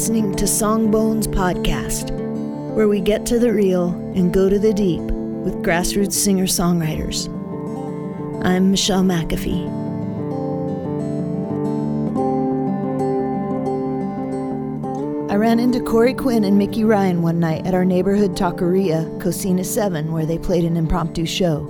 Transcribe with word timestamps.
listening 0.00 0.34
to 0.34 0.46
Songbones 0.46 1.26
Podcast, 1.26 2.10
where 2.74 2.88
we 2.88 3.02
get 3.02 3.26
to 3.26 3.38
the 3.38 3.52
real 3.52 3.90
and 4.14 4.32
go 4.32 4.48
to 4.48 4.58
the 4.58 4.72
deep 4.72 5.02
with 5.02 5.62
grassroots 5.62 6.14
singer 6.14 6.46
songwriters. 6.46 7.28
I'm 8.42 8.70
Michelle 8.70 9.02
McAfee. 9.02 9.68
I 15.30 15.36
ran 15.36 15.60
into 15.60 15.80
Corey 15.80 16.14
Quinn 16.14 16.44
and 16.44 16.56
Mickey 16.56 16.82
Ryan 16.82 17.20
one 17.20 17.38
night 17.38 17.66
at 17.66 17.74
our 17.74 17.84
neighborhood 17.84 18.34
taqueria, 18.34 19.20
Cocina 19.20 19.64
7, 19.64 20.12
where 20.12 20.24
they 20.24 20.38
played 20.38 20.64
an 20.64 20.78
impromptu 20.78 21.26
show. 21.26 21.66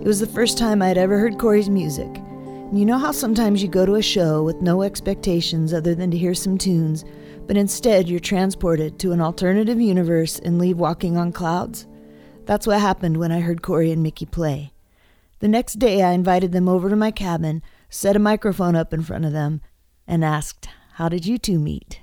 It 0.00 0.06
was 0.06 0.20
the 0.20 0.26
first 0.28 0.56
time 0.56 0.82
I'd 0.82 0.96
ever 0.96 1.18
heard 1.18 1.40
Corey's 1.40 1.68
music. 1.68 2.14
You 2.72 2.86
know 2.86 2.98
how 2.98 3.10
sometimes 3.10 3.60
you 3.60 3.68
go 3.68 3.84
to 3.84 3.96
a 3.96 4.02
show 4.02 4.44
with 4.44 4.62
no 4.62 4.82
expectations 4.82 5.74
other 5.74 5.96
than 5.96 6.12
to 6.12 6.16
hear 6.16 6.34
some 6.34 6.56
tunes, 6.56 7.04
but 7.50 7.56
instead 7.56 8.08
you're 8.08 8.20
transported 8.20 8.96
to 8.96 9.10
an 9.10 9.20
alternative 9.20 9.80
universe 9.80 10.38
and 10.38 10.56
leave 10.56 10.78
walking 10.78 11.16
on 11.16 11.32
clouds? 11.32 11.84
That's 12.46 12.64
what 12.64 12.78
happened 12.78 13.16
when 13.16 13.32
I 13.32 13.40
heard 13.40 13.60
Corey 13.60 13.90
and 13.90 14.04
Mickey 14.04 14.24
play. 14.24 14.72
The 15.40 15.48
next 15.48 15.80
day, 15.80 16.00
I 16.04 16.12
invited 16.12 16.52
them 16.52 16.68
over 16.68 16.88
to 16.88 16.94
my 16.94 17.10
cabin, 17.10 17.60
set 17.88 18.14
a 18.14 18.20
microphone 18.20 18.76
up 18.76 18.94
in 18.94 19.02
front 19.02 19.24
of 19.24 19.32
them, 19.32 19.62
and 20.06 20.24
asked, 20.24 20.68
How 20.92 21.08
did 21.08 21.26
you 21.26 21.38
two 21.38 21.58
meet? 21.58 22.02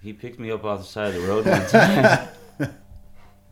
He 0.00 0.12
picked 0.12 0.38
me 0.38 0.52
up 0.52 0.64
off 0.64 0.82
the 0.82 0.86
side 0.86 1.16
of 1.16 1.20
the 1.20 1.26
road 1.26 1.46
one 1.46 1.66
time. 1.66 2.28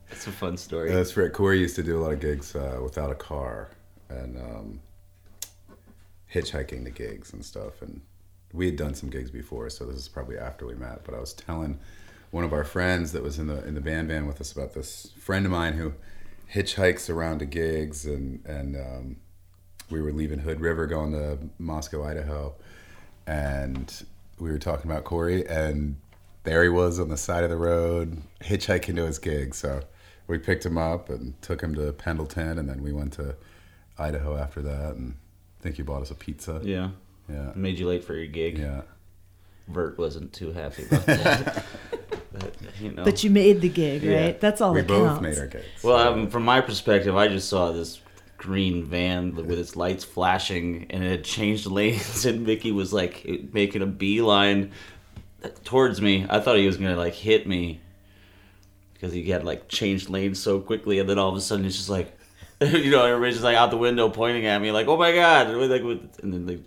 That's 0.08 0.28
a 0.28 0.30
fun 0.30 0.56
story. 0.56 0.92
That's 0.92 1.16
right. 1.16 1.32
Corey 1.32 1.58
used 1.58 1.74
to 1.74 1.82
do 1.82 1.98
a 1.98 2.00
lot 2.00 2.12
of 2.12 2.20
gigs 2.20 2.54
uh, 2.54 2.78
without 2.80 3.10
a 3.10 3.16
car 3.16 3.72
and 4.08 4.36
um, 4.36 4.80
hitchhiking 6.32 6.84
the 6.84 6.92
gigs 6.92 7.32
and 7.32 7.44
stuff. 7.44 7.82
And 7.82 8.02
we 8.52 8.66
had 8.66 8.76
done 8.76 8.94
some 8.94 9.10
gigs 9.10 9.30
before, 9.30 9.70
so 9.70 9.84
this 9.84 9.96
is 9.96 10.08
probably 10.08 10.38
after 10.38 10.66
we 10.66 10.74
met. 10.74 11.04
But 11.04 11.14
I 11.14 11.20
was 11.20 11.32
telling 11.32 11.78
one 12.30 12.44
of 12.44 12.52
our 12.52 12.64
friends 12.64 13.12
that 13.12 13.22
was 13.22 13.38
in 13.38 13.46
the 13.46 13.64
in 13.66 13.74
the 13.74 13.80
band 13.80 14.08
van 14.08 14.26
with 14.26 14.40
us 14.40 14.52
about 14.52 14.74
this 14.74 15.12
friend 15.18 15.44
of 15.44 15.52
mine 15.52 15.74
who 15.74 15.94
hitchhikes 16.52 17.08
around 17.08 17.38
to 17.40 17.46
gigs, 17.46 18.06
and 18.06 18.44
and 18.46 18.76
um, 18.76 19.16
we 19.90 20.00
were 20.00 20.12
leaving 20.12 20.40
Hood 20.40 20.60
River 20.60 20.86
going 20.86 21.12
to 21.12 21.38
Moscow, 21.58 22.04
Idaho, 22.04 22.54
and 23.26 24.04
we 24.38 24.50
were 24.50 24.58
talking 24.58 24.90
about 24.90 25.04
Corey 25.04 25.46
and 25.46 25.96
there 26.44 26.62
he 26.62 26.68
was 26.68 26.98
on 26.98 27.08
the 27.08 27.16
side 27.16 27.44
of 27.44 27.50
the 27.50 27.56
road 27.56 28.22
hitchhiking 28.40 28.96
to 28.96 29.06
his 29.06 29.18
gig. 29.18 29.54
So 29.54 29.82
we 30.26 30.38
picked 30.38 30.64
him 30.64 30.78
up 30.78 31.08
and 31.08 31.40
took 31.42 31.60
him 31.60 31.74
to 31.74 31.92
Pendleton, 31.92 32.58
and 32.58 32.68
then 32.68 32.82
we 32.82 32.92
went 32.92 33.12
to 33.14 33.36
Idaho 33.98 34.36
after 34.36 34.62
that. 34.62 34.94
And 34.94 35.14
I 35.60 35.62
think 35.62 35.76
he 35.76 35.82
bought 35.82 36.02
us 36.02 36.10
a 36.10 36.14
pizza. 36.14 36.60
Yeah. 36.64 36.90
Yeah. 37.32 37.52
Made 37.54 37.78
you 37.78 37.88
late 37.88 38.04
for 38.04 38.14
your 38.14 38.26
gig. 38.26 38.58
Yeah. 38.58 38.82
Vert 39.68 39.98
wasn't 39.98 40.32
too 40.32 40.52
happy 40.52 40.84
about 40.86 41.06
that. 41.06 41.64
but, 42.32 42.54
you 42.80 42.90
know. 42.92 43.04
But 43.04 43.22
you 43.24 43.30
made 43.30 43.60
the 43.60 43.68
gig, 43.68 44.02
Yeah. 44.02 44.20
right? 44.24 44.40
That's 44.40 44.60
all 44.60 44.74
we 44.74 44.80
that 44.80 44.88
both 44.88 45.06
counts. 45.06 45.22
made 45.22 45.38
our 45.38 45.46
gigs. 45.46 45.64
well, 45.82 45.96
um, 46.12 46.28
from 46.28 46.44
my 46.44 46.60
perspective, 46.60 47.16
I 47.16 47.28
just 47.28 47.48
saw 47.48 47.70
this 47.72 48.00
green 48.36 48.84
van 48.84 49.34
with 49.36 49.56
its 49.58 49.76
lights 49.76 50.02
flashing 50.02 50.86
and 50.90 51.04
it 51.04 51.10
had 51.10 51.24
changed 51.24 51.64
lanes 51.66 52.24
and 52.26 52.44
Mickey 52.44 52.72
was 52.72 52.92
like 52.92 53.24
making 53.52 53.82
a 53.82 53.86
beeline 53.86 54.72
towards 55.64 56.00
me. 56.00 56.26
I 56.28 56.40
thought 56.40 56.56
he 56.56 56.66
was 56.66 56.76
going 56.76 56.90
to 56.92 56.98
like 56.98 57.14
hit 57.14 57.46
me 57.46 57.80
because 58.94 59.12
he 59.12 59.22
had 59.30 59.44
like 59.44 59.68
changed 59.68 60.08
lanes 60.10 60.40
so 60.40 60.58
quickly 60.58 60.98
and 60.98 61.08
then 61.08 61.18
all 61.20 61.28
of 61.28 61.36
a 61.36 61.40
sudden 61.40 61.64
it's 61.64 61.76
just 61.76 61.88
like 61.88 62.16
you 62.60 62.90
know 62.90 63.04
everybody's 63.04 63.34
just 63.36 63.44
like 63.44 63.56
out 63.56 63.70
the 63.70 63.76
window 63.76 64.08
pointing 64.08 64.46
at 64.46 64.60
me 64.60 64.70
like 64.72 64.86
oh 64.88 64.96
my 64.96 65.12
god 65.12 65.46
and 65.48 65.70
like 65.70 65.82
and 66.22 66.32
then 66.34 66.46
they 66.46 66.58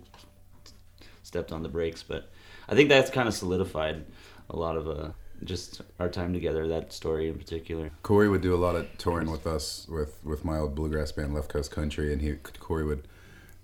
stepped 1.26 1.52
on 1.52 1.62
the 1.62 1.68
brakes 1.68 2.02
but 2.02 2.30
I 2.68 2.74
think 2.74 2.88
that's 2.88 3.10
kind 3.10 3.28
of 3.28 3.34
solidified 3.34 4.04
a 4.48 4.56
lot 4.56 4.76
of 4.76 4.88
uh 4.88 5.08
just 5.44 5.82
our 6.00 6.08
time 6.08 6.32
together 6.32 6.66
that 6.68 6.92
story 6.92 7.28
in 7.28 7.36
particular 7.36 7.90
Corey 8.02 8.28
would 8.28 8.40
do 8.40 8.54
a 8.54 8.56
lot 8.56 8.74
of 8.74 8.86
touring 8.96 9.30
with 9.30 9.46
us 9.46 9.86
with 9.88 10.18
with 10.24 10.44
my 10.44 10.58
old 10.58 10.74
bluegrass 10.74 11.12
band 11.12 11.34
Left 11.34 11.48
Coast 11.48 11.70
Country, 11.70 12.12
and 12.12 12.22
he 12.22 12.34
Corey 12.58 12.84
would 12.84 13.06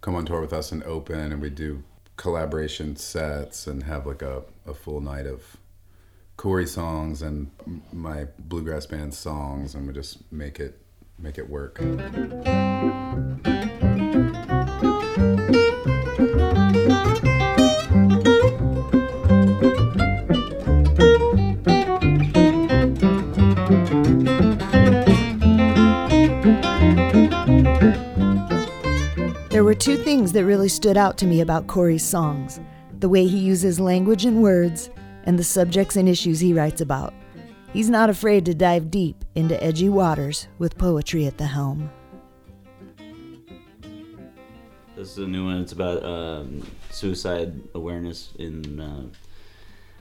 come 0.03 0.15
on 0.15 0.27
tour 0.27 0.41
with 0.41 0.53
us 0.53 0.73
and 0.73 0.83
open, 0.83 1.33
and 1.33 1.41
we'd 1.41 1.55
do 1.55 1.83
collaboration 2.17 2.97
sets 2.97 3.67
and 3.67 3.85
have 3.85 4.07
like 4.07 4.21
a, 4.21 4.43
a 4.67 4.75
full 4.75 5.01
night 5.01 5.27
of 5.27 5.57
Corey 6.37 6.67
songs 6.67 7.23
and 7.23 7.51
my 7.93 8.27
bluegrass 8.39 8.85
band 8.85 9.15
songs, 9.15 9.75
and 9.75 9.87
we 9.87 9.95
just 9.95 10.31
make 10.31 10.61
it 10.61 10.79
make 11.19 11.39
it 11.39 11.49
work. 11.49 11.81
Two 29.83 29.97
things 29.97 30.31
that 30.31 30.45
really 30.45 30.69
stood 30.69 30.97
out 30.97 31.19
to 31.19 31.27
me 31.27 31.41
about 31.41 31.67
Corey's 31.67 32.05
songs 32.05 32.61
the 33.01 33.09
way 33.09 33.27
he 33.27 33.39
uses 33.39 33.81
language 33.81 34.25
and 34.25 34.41
words, 34.41 34.91
and 35.25 35.37
the 35.37 35.43
subjects 35.43 35.97
and 35.97 36.09
issues 36.09 36.39
he 36.39 36.53
writes 36.53 36.81
about. 36.81 37.13
He's 37.73 37.91
not 37.91 38.09
afraid 38.09 38.45
to 38.45 38.55
dive 38.55 38.93
deep 38.93 39.25
into 39.35 39.61
edgy 39.61 39.89
waters 39.89 40.47
with 40.61 40.79
poetry 40.79 41.27
at 41.27 41.37
the 41.37 41.47
helm. 41.47 41.91
This 44.95 45.11
is 45.11 45.19
a 45.19 45.27
new 45.27 45.47
one. 45.47 45.63
It's 45.63 45.73
about 45.73 46.05
um, 46.05 46.65
suicide 46.91 47.61
awareness 47.75 48.31
in 48.39 48.79
uh, 48.79 49.07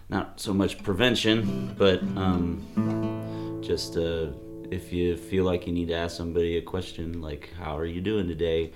not 0.09 0.39
so 0.39 0.53
much 0.53 0.83
prevention, 0.83 1.73
but 1.75 2.03
um, 2.17 3.59
just 3.63 3.97
uh, 3.97 4.27
if 4.69 4.93
you 4.93 5.17
feel 5.17 5.43
like 5.43 5.65
you 5.65 5.73
need 5.73 5.87
to 5.87 5.95
ask 5.95 6.15
somebody 6.15 6.57
a 6.57 6.61
question, 6.61 7.19
like 7.19 7.51
"How 7.57 7.75
are 7.75 7.87
you 7.87 8.01
doing 8.01 8.27
today?" 8.27 8.73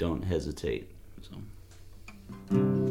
Don't 0.00 0.22
hesitate. 0.22 0.90
So. 1.20 2.89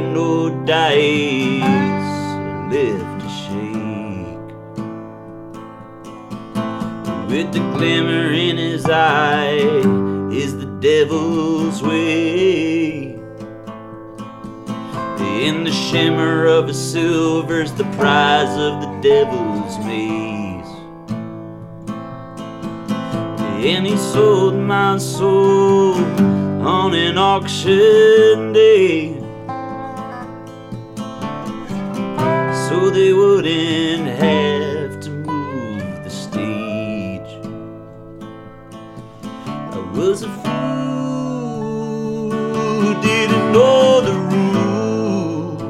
Ain't 0.00 0.14
no 0.14 0.50
dice 0.64 1.62
left 2.72 3.20
to 3.20 3.28
shake. 3.40 4.50
With 7.28 7.52
the 7.52 7.60
glimmer 7.76 8.32
in 8.32 8.56
his 8.56 8.86
eye 8.86 9.58
is 10.32 10.56
the 10.58 10.66
devil's 10.80 11.82
way. 11.82 13.18
In 15.46 15.64
the 15.64 15.72
shimmer 15.72 16.46
of 16.46 16.68
his 16.68 16.92
silver's 16.92 17.72
the 17.72 17.84
prize 17.96 18.54
of 18.58 18.80
the 18.82 19.00
devil's 19.00 19.78
maze. 19.86 20.66
And 23.64 23.86
he 23.86 23.96
sold 23.96 24.54
my 24.54 24.98
soul 24.98 25.94
on 26.62 26.94
an 26.94 27.18
auction 27.18 28.52
day. 28.52 29.19
they 32.92 33.12
wouldn't 33.12 34.08
have 34.08 35.00
to 35.00 35.10
move 35.10 36.02
the 36.02 36.10
stage. 36.10 37.30
I 39.44 39.78
was 39.94 40.22
a 40.22 40.28
fool 40.42 42.30
who 42.80 43.00
didn't 43.00 43.52
know 43.52 44.00
the 44.00 44.14
rules. 44.32 45.62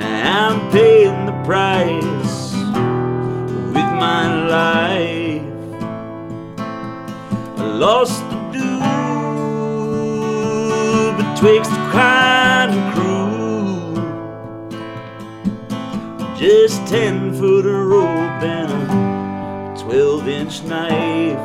I'm 0.00 0.70
paying 0.72 1.26
the 1.26 1.36
price 1.44 2.52
with 3.74 3.90
my 4.06 4.26
life. 4.48 5.42
I 7.58 7.62
lost 7.62 8.28
the 8.30 8.38
duel 8.52 8.86
betwixt 11.16 11.70
the 11.70 11.90
crime 11.92 12.95
Just 16.38 16.86
ten 16.86 17.32
foot 17.32 17.64
of 17.64 17.86
rope 17.86 18.42
and 18.42 18.70
a 18.70 19.82
twelve 19.82 20.28
inch 20.28 20.62
knife. 20.64 21.38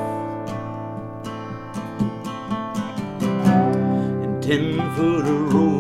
And 4.22 4.44
ten 4.44 4.76
foot 4.96 5.26
of 5.26 5.54
rope. 5.54 5.72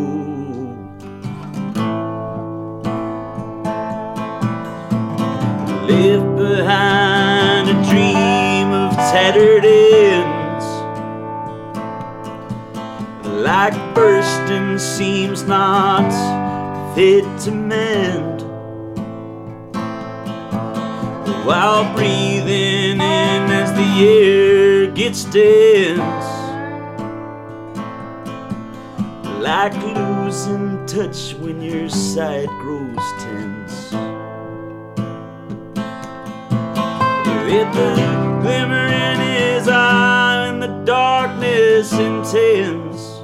Left 5.89 6.37
behind 6.37 7.67
a 7.67 7.73
dream 7.89 8.71
of 8.71 8.93
tattered 9.11 9.65
ends 9.65 10.65
like 13.43 13.75
bursting 13.93 14.79
seams 14.79 15.43
not 15.43 16.09
fit 16.95 17.25
to 17.41 17.51
mend 17.51 18.40
while 21.45 21.93
breathing 21.95 22.99
in 22.99 23.51
as 23.51 23.71
the 23.73 24.07
air 24.07 24.87
gets 24.87 25.25
dense. 25.25 26.25
Like 29.41 29.73
losing 29.83 30.85
touch 30.85 31.33
when 31.35 31.61
your 31.61 31.89
sight 31.89 32.47
grows 32.61 32.97
tense. 33.19 33.91
With 37.45 37.73
the 37.73 37.95
glimmer 38.41 38.87
in 38.87 39.19
his 39.19 39.67
eye 39.67 40.47
and 40.47 40.61
the 40.61 40.83
darkness 40.85 41.91
intense. 41.93 43.19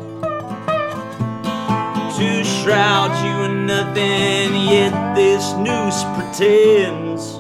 To 2.18 2.44
shroud 2.44 3.12
you 3.24 3.46
in 3.46 3.68
nothing 3.68 4.56
yet 4.70 5.16
this 5.16 5.54
noose 5.54 6.04
pretends 6.16 7.37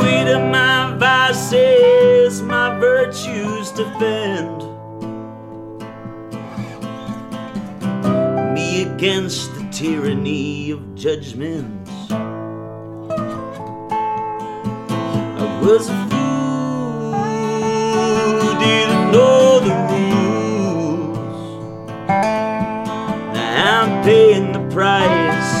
weight 0.00 0.28
of 0.28 0.42
my 0.50 0.96
vices 0.98 2.42
my 2.42 2.78
virtues 2.78 3.70
defend 3.72 4.58
me 8.54 8.82
against 8.82 9.54
the 9.54 9.68
tyranny 9.70 10.70
of 10.70 10.94
judgments 10.94 11.90
I 15.44 15.60
was 15.62 15.88
a 15.88 16.08
fool 16.08 16.24
didn't 18.64 19.12
know 19.12 19.60
the 19.60 19.74
rules. 19.90 21.28
Now 23.34 23.82
I'm 23.82 24.04
paying 24.04 24.52
the 24.52 24.64
price 24.72 25.52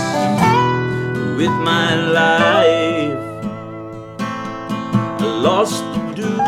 with 1.36 1.54
my 1.70 1.94
life. 1.94 2.63
Lost 5.44 5.84
dew 6.14 6.38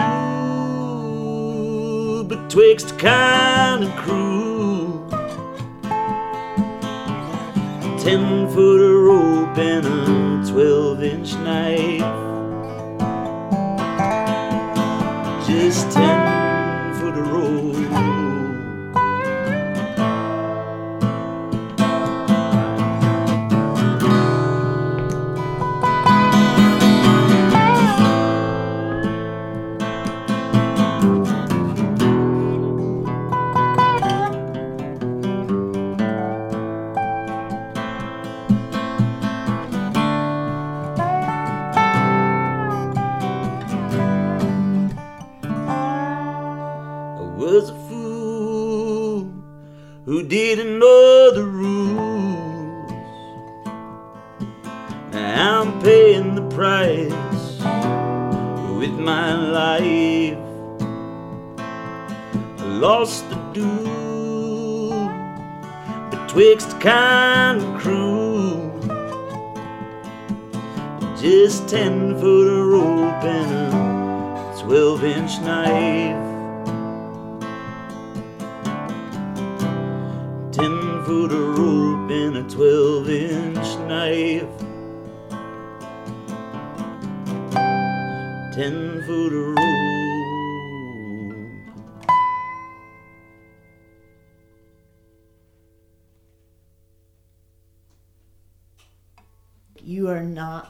betwixt 2.25 2.99
kind 2.99 3.85
and 3.85 3.93
crew. 3.99 5.07
Ten 7.99 8.49
foot 8.49 8.81
of 8.81 8.97
rope 9.05 9.59
and 9.59 9.85
a 9.85 10.51
twelve 10.51 11.03
inch 11.03 11.35
knife. 11.35 12.01
just 15.47 15.93
ten 15.93 16.26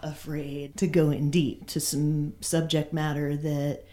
afraid 0.07 0.77
to 0.77 0.87
go 0.87 1.11
in 1.11 1.31
deep 1.31 1.67
to 1.69 1.81
some 1.81 2.35
subject 2.41 2.93
matter 2.93 3.37
that 3.37 3.85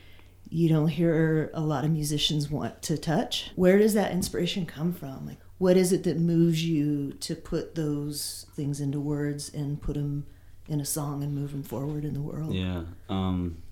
you 0.50 0.70
don't 0.70 0.90
hear 0.90 1.50
a 1.54 1.62
lot 1.62 1.84
of 1.84 1.92
musicians 1.92 2.50
want 2.50 2.82
to 2.84 2.98
touch. 2.98 3.52
Where 3.56 3.80
does 3.80 3.96
that 3.96 4.12
inspiration 4.12 4.66
come 4.66 4.94
from? 4.94 5.26
Like, 5.26 5.40
what 5.58 5.78
is 5.78 5.92
it 5.92 6.04
that 6.04 6.20
moves 6.20 6.64
you 6.64 7.14
to 7.14 7.36
put 7.36 7.76
those 7.76 8.46
things 8.56 8.80
into 8.80 9.00
words 9.00 9.52
and 9.54 9.82
put 9.82 9.96
them 9.96 10.26
in 10.68 10.80
a 10.80 10.86
song 10.86 11.24
and 11.24 11.34
move 11.34 11.52
them 11.52 11.64
forward 11.64 12.06
in 12.06 12.14
the 12.14 12.22
world? 12.22 12.54
Yeah. 12.54 12.84
Um, 13.10 13.64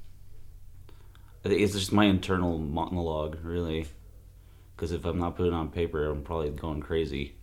I 1.46 1.50
think 1.50 1.62
it's 1.62 1.74
just 1.74 1.92
my 1.92 2.06
internal 2.06 2.58
monologue, 2.58 3.38
really. 3.44 3.88
Because 4.76 4.92
if 4.92 5.06
I'm 5.06 5.20
not 5.20 5.36
putting 5.36 5.54
it 5.54 5.56
on 5.56 5.70
paper, 5.70 6.06
I'm 6.10 6.24
probably 6.24 6.50
going 6.50 6.80
crazy. 6.82 7.36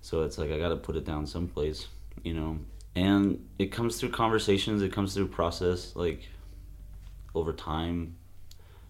So 0.00 0.22
it's 0.22 0.38
like 0.38 0.50
I 0.50 0.58
got 0.58 0.70
to 0.70 0.76
put 0.76 0.96
it 0.96 1.04
down 1.04 1.26
someplace, 1.26 1.86
you 2.24 2.34
know. 2.34 2.58
And 2.94 3.48
it 3.58 3.66
comes 3.72 3.98
through 3.98 4.10
conversations. 4.10 4.82
It 4.82 4.92
comes 4.92 5.14
through 5.14 5.28
process, 5.28 5.96
like 5.96 6.28
over 7.34 7.52
time, 7.52 8.16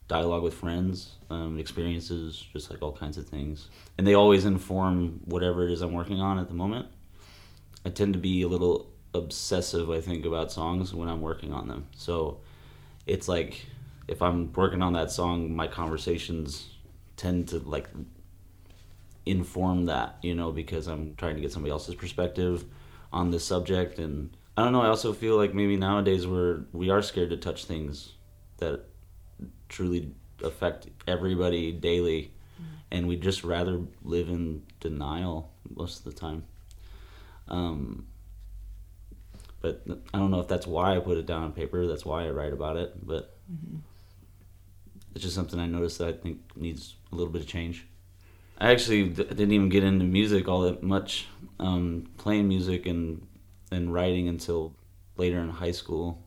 dialogue 0.09 0.43
with 0.43 0.55
friends, 0.55 1.17
um, 1.31 1.59
experiences, 1.59 2.45
just 2.53 2.71
like 2.71 2.83
all 2.83 2.93
kinds 2.93 3.17
of 3.17 3.27
things. 3.27 3.69
And 3.97 4.07
they 4.07 4.15
always 4.15 4.45
inform 4.45 5.21
whatever 5.25 5.67
it 5.67 5.73
is 5.73 5.81
I'm 5.81 5.93
working 5.93 6.21
on 6.21 6.39
at 6.39 6.49
the 6.49 6.55
moment. 6.55 6.87
I 7.85 7.91
tend 7.91 8.13
to 8.15 8.19
be 8.19 8.43
a 8.43 8.49
little 8.49 8.91
obsessive, 9.15 9.91
I 9.91 10.01
think, 10.01 10.25
about 10.25 10.53
songs 10.53 10.95
when 10.95 11.09
I'm 11.09 11.21
working 11.21 11.53
on 11.53 11.69
them. 11.69 11.87
So 11.97 12.41
it's 13.07 13.29
like 13.29 13.67
if 14.09 14.21
I'm 14.21 14.53
working 14.53 14.83
on 14.83 14.93
that 14.95 15.11
song, 15.11 15.55
my 15.55 15.67
conversations 15.67 16.69
tend 17.17 17.49
to 17.49 17.59
like 17.61 17.89
inform 19.25 19.87
that, 19.87 20.19
you 20.23 20.35
know, 20.35 20.51
because 20.51 20.89
I'm 20.89 21.15
trying 21.17 21.37
to 21.37 21.41
get 21.41 21.53
somebody 21.53 21.71
else's 21.71 21.95
perspective 21.95 22.65
on 23.13 23.31
this 23.31 23.45
subject. 23.45 23.99
And 23.99 24.37
I 24.57 24.65
don't 24.65 24.73
know, 24.73 24.83
I 24.83 24.89
also 24.89 25.13
feel 25.13 25.37
like 25.37 25.55
maybe 25.55 25.77
nowadays 25.77 26.27
we're 26.27 26.65
we 26.73 26.91
are 26.91 27.03
scared 27.03 27.31
to 27.31 27.37
touch 27.37 27.65
things 27.65 28.13
that 28.59 28.85
truly 29.69 30.15
affect 30.43 30.89
everybody 31.07 31.73
daily 31.73 32.33
and 32.93 33.09
we'd 33.09 33.23
just 33.23 33.43
rather 33.43 33.81
live 34.05 34.29
in 34.29 34.63
denial 34.79 35.51
most 35.75 35.99
of 35.99 36.05
the 36.05 36.13
time. 36.13 36.45
Um, 37.49 38.07
but 39.63 39.83
I 40.13 40.19
don't 40.19 40.31
know 40.31 40.41
if 40.41 40.49
that's 40.49 40.67
why 40.67 40.95
I 40.95 40.99
put 40.99 41.17
it 41.17 41.25
down 41.25 41.43
on 41.43 41.53
paper. 41.53 41.87
That's 41.87 42.05
why 42.05 42.27
I 42.27 42.31
write 42.31 42.53
about 42.53 42.77
it. 42.77 43.07
But 43.07 43.35
it's 45.15 45.25
just 45.25 45.35
something 45.35 45.59
I 45.59 45.67
noticed 45.67 45.99
that 45.99 46.09
I 46.09 46.13
think 46.13 46.41
needs 46.55 46.97
a 47.11 47.15
little 47.15 47.33
bit 47.33 47.41
of 47.41 47.49
change. 47.49 47.87
I 48.63 48.71
actually 48.71 49.09
d- 49.09 49.25
didn't 49.25 49.51
even 49.51 49.69
get 49.71 49.83
into 49.83 50.05
music 50.05 50.47
all 50.47 50.61
that 50.63 50.85
much, 50.85 51.27
um, 51.59 52.07
playing 52.17 52.47
music 52.47 52.87
and 52.87 53.27
and 53.73 53.93
writing 53.93 54.29
until 54.29 54.77
later 55.17 55.41
in 55.41 55.49
high 55.49 55.73
school 55.73 56.23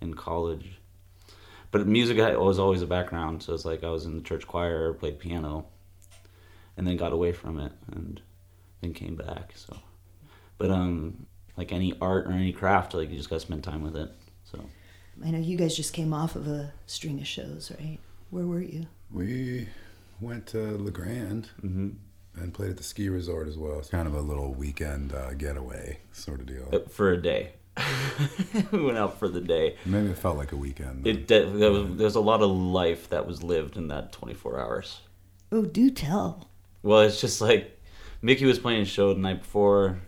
and 0.00 0.16
college. 0.16 0.78
but 1.70 1.86
music 1.86 2.16
was 2.38 2.58
always 2.58 2.80
a 2.80 2.86
background. 2.86 3.42
So 3.42 3.52
it's 3.52 3.66
like 3.66 3.84
I 3.84 3.90
was 3.90 4.06
in 4.06 4.16
the 4.16 4.22
church 4.22 4.46
choir, 4.46 4.94
played 4.94 5.18
piano, 5.18 5.66
and 6.76 6.86
then 6.86 6.96
got 6.96 7.12
away 7.12 7.32
from 7.32 7.60
it, 7.60 7.72
and 7.92 8.22
then 8.80 8.94
came 8.94 9.16
back. 9.16 9.52
So, 9.54 9.76
but 10.56 10.70
um, 10.70 11.26
like 11.58 11.70
any 11.70 11.92
art 12.00 12.26
or 12.26 12.32
any 12.32 12.52
craft, 12.52 12.94
like 12.94 13.10
you 13.10 13.16
just 13.18 13.28
gotta 13.28 13.40
spend 13.40 13.62
time 13.62 13.82
with 13.82 13.96
it. 13.96 14.10
So 14.44 14.64
I 15.22 15.30
know 15.32 15.38
you 15.38 15.58
guys 15.58 15.76
just 15.76 15.92
came 15.92 16.14
off 16.14 16.34
of 16.34 16.46
a 16.46 16.72
string 16.86 17.20
of 17.20 17.26
shows, 17.26 17.70
right? 17.78 17.98
Where 18.30 18.46
were 18.46 18.62
you? 18.62 18.86
We 19.12 19.68
went 20.20 20.46
to 20.48 20.58
La 20.78 20.90
Grande 20.90 21.48
hmm 21.60 21.88
and 22.36 22.54
played 22.54 22.70
at 22.70 22.76
the 22.76 22.84
ski 22.84 23.08
resort 23.08 23.48
as 23.48 23.58
well. 23.58 23.80
It's 23.80 23.88
kind 23.88 24.06
of 24.06 24.14
a 24.14 24.20
little 24.20 24.54
weekend 24.54 25.12
uh, 25.12 25.34
getaway 25.34 25.98
sort 26.12 26.38
of 26.40 26.46
deal. 26.46 26.68
Uh, 26.72 26.88
for 26.88 27.10
a 27.10 27.20
day, 27.20 27.54
we 28.70 28.80
went 28.84 28.96
out 28.96 29.18
for 29.18 29.26
the 29.28 29.40
day. 29.40 29.74
Maybe 29.84 30.08
it 30.10 30.18
felt 30.18 30.36
like 30.36 30.52
a 30.52 30.56
weekend. 30.56 31.02
then. 31.04 31.16
It 31.16 31.26
de- 31.26 31.50
there 31.50 31.72
was 31.72 31.96
there's 31.96 32.14
a 32.14 32.20
lot 32.20 32.40
of 32.42 32.50
life 32.50 33.08
that 33.08 33.26
was 33.26 33.42
lived 33.42 33.76
in 33.76 33.88
that 33.88 34.12
24 34.12 34.60
hours. 34.60 35.00
Oh, 35.50 35.62
do 35.62 35.90
tell. 35.90 36.48
Well, 36.82 37.00
it's 37.00 37.20
just 37.20 37.40
like 37.40 37.80
Mickey 38.22 38.44
was 38.44 38.60
playing 38.60 38.82
a 38.82 38.84
show 38.84 39.12
the 39.14 39.20
night 39.20 39.40
before. 39.40 39.98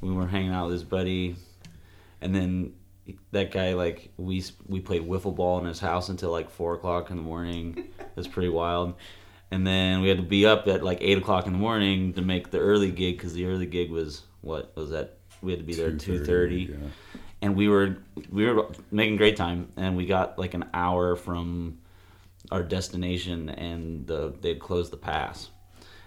We 0.00 0.10
were 0.12 0.26
hanging 0.26 0.52
out 0.52 0.66
with 0.66 0.74
his 0.74 0.84
buddy, 0.84 1.36
and 2.22 2.34
then 2.34 2.72
that 3.32 3.50
guy 3.52 3.74
like 3.74 4.10
we 4.16 4.42
we 4.66 4.80
played 4.80 5.02
wiffle 5.06 5.34
ball 5.36 5.58
in 5.58 5.66
his 5.66 5.80
house 5.80 6.08
until 6.08 6.30
like 6.30 6.48
four 6.50 6.74
o'clock 6.74 7.10
in 7.10 7.16
the 7.16 7.22
morning. 7.22 7.88
it 7.98 8.16
was 8.16 8.26
pretty 8.28 8.48
wild. 8.48 8.94
And 9.54 9.64
then 9.64 10.00
we 10.00 10.08
had 10.08 10.16
to 10.16 10.24
be 10.24 10.46
up 10.46 10.66
at 10.66 10.82
like 10.82 10.98
eight 11.00 11.16
o'clock 11.16 11.46
in 11.46 11.52
the 11.52 11.58
morning 11.60 12.12
to 12.14 12.22
make 12.22 12.50
the 12.50 12.58
early 12.58 12.90
gig 12.90 13.16
because 13.16 13.34
the 13.34 13.46
early 13.46 13.66
gig 13.66 13.88
was 13.88 14.22
what 14.40 14.74
was 14.74 14.90
that? 14.90 15.18
We 15.42 15.52
had 15.52 15.60
to 15.60 15.64
be 15.64 15.74
there 15.74 15.90
at 15.90 16.00
two 16.00 16.24
thirty 16.24 16.76
and 17.40 17.54
we 17.54 17.68
were 17.68 17.98
we 18.30 18.50
were 18.50 18.66
making 18.90 19.16
great 19.16 19.36
time 19.36 19.68
and 19.76 19.96
we 19.96 20.06
got 20.06 20.40
like 20.40 20.54
an 20.54 20.64
hour 20.74 21.14
from 21.14 21.78
our 22.50 22.64
destination 22.64 23.48
and 23.48 24.04
the 24.08 24.34
they'd 24.40 24.58
closed 24.58 24.90
the 24.90 24.96
pass. 24.96 25.50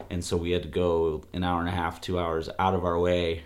And 0.09 0.21
so 0.21 0.35
we 0.35 0.51
had 0.51 0.63
to 0.63 0.69
go 0.69 1.23
an 1.31 1.45
hour 1.45 1.61
and 1.61 1.69
a 1.69 1.71
half 1.71 2.01
two 2.01 2.19
hours 2.19 2.49
out 2.59 2.73
of 2.73 2.83
our 2.83 2.99
way. 2.99 3.43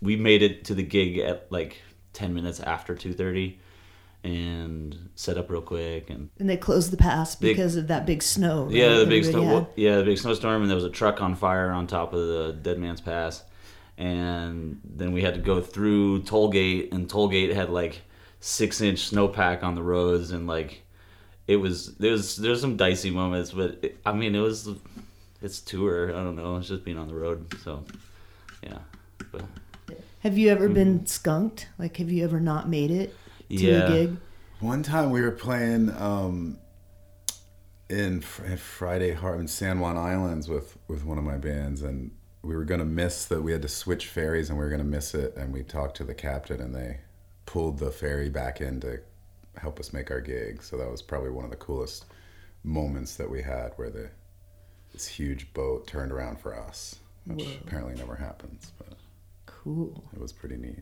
We 0.00 0.16
made 0.16 0.42
it 0.42 0.64
to 0.64 0.74
the 0.74 0.82
gig 0.82 1.18
at 1.18 1.46
like 1.50 1.82
10 2.14 2.32
minutes 2.32 2.60
after 2.60 2.94
2.30 2.94 3.56
and 4.24 5.08
set 5.16 5.36
up 5.36 5.50
real 5.50 5.60
quick 5.62 6.08
and 6.10 6.30
And 6.38 6.48
they 6.48 6.56
closed 6.56 6.92
the 6.92 6.96
pass 6.96 7.34
because 7.34 7.76
of 7.76 7.88
that 7.88 8.06
big 8.06 8.22
snow. 8.22 8.64
right, 8.64 8.74
yeah, 8.74 8.88
the 8.90 8.96
that 9.00 9.08
big 9.08 9.24
snow. 9.24 9.42
had? 9.44 9.66
Yeah, 9.76 9.96
the 9.98 10.04
big 10.04 10.18
snowstorm, 10.18 10.62
and 10.62 10.70
there 10.70 10.76
was 10.76 10.84
a 10.84 10.90
truck 10.90 11.20
on 11.20 11.34
fire 11.34 11.70
on 11.72 11.86
top 11.86 12.12
of 12.12 12.20
the 12.20 12.56
Dead 12.62 12.78
Man's 12.78 13.00
Pass, 13.00 13.42
and 13.98 14.80
then 14.84 15.12
we 15.12 15.22
had 15.22 15.34
to 15.34 15.40
go 15.40 15.60
through 15.60 16.22
Tollgate, 16.22 16.92
and 16.92 17.08
Tollgate 17.08 17.52
had 17.54 17.70
like 17.70 18.02
six 18.40 18.80
inch 18.80 19.10
snowpack 19.10 19.62
on 19.62 19.74
the 19.74 19.82
roads, 19.82 20.30
and 20.30 20.46
like 20.46 20.82
it 21.48 21.56
was 21.56 21.94
there's 21.96 22.36
there's 22.36 22.60
some 22.60 22.76
dicey 22.76 23.10
moments, 23.10 23.50
but 23.52 23.78
it, 23.82 23.98
I 24.06 24.12
mean 24.12 24.34
it 24.34 24.40
was 24.40 24.68
it's 25.42 25.60
tour. 25.60 26.10
I 26.10 26.22
don't 26.22 26.36
know, 26.36 26.56
it's 26.56 26.68
just 26.68 26.84
being 26.84 26.98
on 26.98 27.08
the 27.08 27.14
road. 27.14 27.52
So 27.64 27.84
yeah, 28.62 28.78
but 29.32 29.42
Have 30.20 30.38
you 30.38 30.48
ever 30.50 30.66
Mm-hmm. 30.66 30.74
been 30.74 31.06
skunked? 31.06 31.68
Like, 31.78 31.96
have 31.96 32.10
you 32.10 32.22
ever 32.24 32.38
not 32.38 32.68
made 32.68 32.92
it 32.92 33.12
to 33.58 33.64
yeah, 33.66 33.84
a 33.84 33.88
gig? 33.88 34.16
One 34.60 34.82
time 34.82 35.10
we 35.10 35.20
were 35.20 35.32
playing 35.32 35.90
um, 35.90 36.58
in 37.88 38.20
Fr- 38.20 38.56
Friday 38.56 39.12
Harbor 39.12 39.40
in 39.40 39.48
San 39.48 39.80
Juan 39.80 39.96
Islands 39.96 40.48
with, 40.48 40.76
with 40.88 41.04
one 41.04 41.18
of 41.18 41.24
my 41.24 41.36
bands, 41.38 41.82
and 41.82 42.10
we 42.42 42.54
were 42.56 42.64
gonna 42.64 42.84
miss 42.84 43.24
that. 43.26 43.42
We 43.42 43.52
had 43.52 43.62
to 43.62 43.68
switch 43.68 44.08
ferries, 44.08 44.48
and 44.50 44.58
we 44.58 44.64
were 44.64 44.70
gonna 44.70 44.84
miss 44.84 45.14
it. 45.14 45.36
And 45.36 45.52
we 45.52 45.62
talked 45.62 45.96
to 45.98 46.04
the 46.04 46.14
captain, 46.14 46.60
and 46.60 46.74
they 46.74 47.00
pulled 47.46 47.78
the 47.78 47.90
ferry 47.90 48.28
back 48.28 48.60
in 48.60 48.80
to 48.80 49.00
help 49.56 49.78
us 49.78 49.92
make 49.92 50.10
our 50.10 50.20
gig. 50.20 50.62
So 50.62 50.76
that 50.76 50.90
was 50.90 51.02
probably 51.02 51.30
one 51.30 51.44
of 51.44 51.50
the 51.50 51.56
coolest 51.56 52.06
moments 52.64 53.16
that 53.16 53.28
we 53.30 53.42
had, 53.42 53.72
where 53.76 53.90
the 53.90 54.10
this 54.92 55.06
huge 55.06 55.52
boat 55.54 55.86
turned 55.86 56.12
around 56.12 56.38
for 56.40 56.54
us, 56.58 56.96
which 57.26 57.44
Whoa. 57.44 57.52
apparently 57.66 57.94
never 57.94 58.14
happens, 58.14 58.72
but 58.78 58.96
Cool. 59.46 60.04
it 60.12 60.20
was 60.20 60.32
pretty 60.32 60.56
neat. 60.56 60.80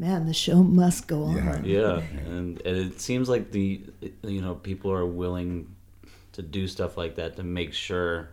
Man, 0.00 0.26
the 0.26 0.32
show 0.32 0.62
must 0.62 1.08
go 1.08 1.24
on. 1.24 1.36
Yeah. 1.36 1.60
yeah, 1.64 1.96
and, 2.26 2.60
and 2.64 2.76
it 2.76 3.00
seems 3.00 3.28
like 3.28 3.50
the 3.50 3.82
you 4.22 4.40
know 4.40 4.54
people 4.54 4.92
are 4.92 5.04
willing 5.04 5.74
to 6.32 6.42
do 6.42 6.68
stuff 6.68 6.96
like 6.96 7.16
that 7.16 7.36
to 7.36 7.42
make 7.42 7.74
sure. 7.74 8.30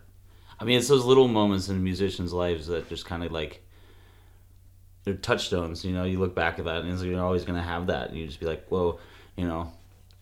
I 0.59 0.63
mean, 0.63 0.77
it's 0.77 0.87
those 0.87 1.03
little 1.03 1.27
moments 1.27 1.67
in 1.67 1.75
a 1.75 1.79
musicians' 1.79 2.31
lives 2.31 2.67
that 2.67 2.87
just 2.87 3.05
kind 3.05 3.23
of 3.23 3.31
like 3.31 3.63
they're 5.03 5.15
touchstones. 5.15 5.83
You 5.83 5.93
know, 5.93 6.03
you 6.03 6.19
look 6.19 6.35
back 6.35 6.59
at 6.59 6.65
that, 6.65 6.83
and 6.83 6.91
it's, 6.91 7.01
you're 7.01 7.23
always 7.23 7.45
gonna 7.45 7.63
have 7.63 7.87
that. 7.87 8.09
And 8.09 8.17
you 8.17 8.27
just 8.27 8.39
be 8.39 8.45
like, 8.45 8.67
whoa, 8.67 8.99
you 9.35 9.47
know. 9.47 9.71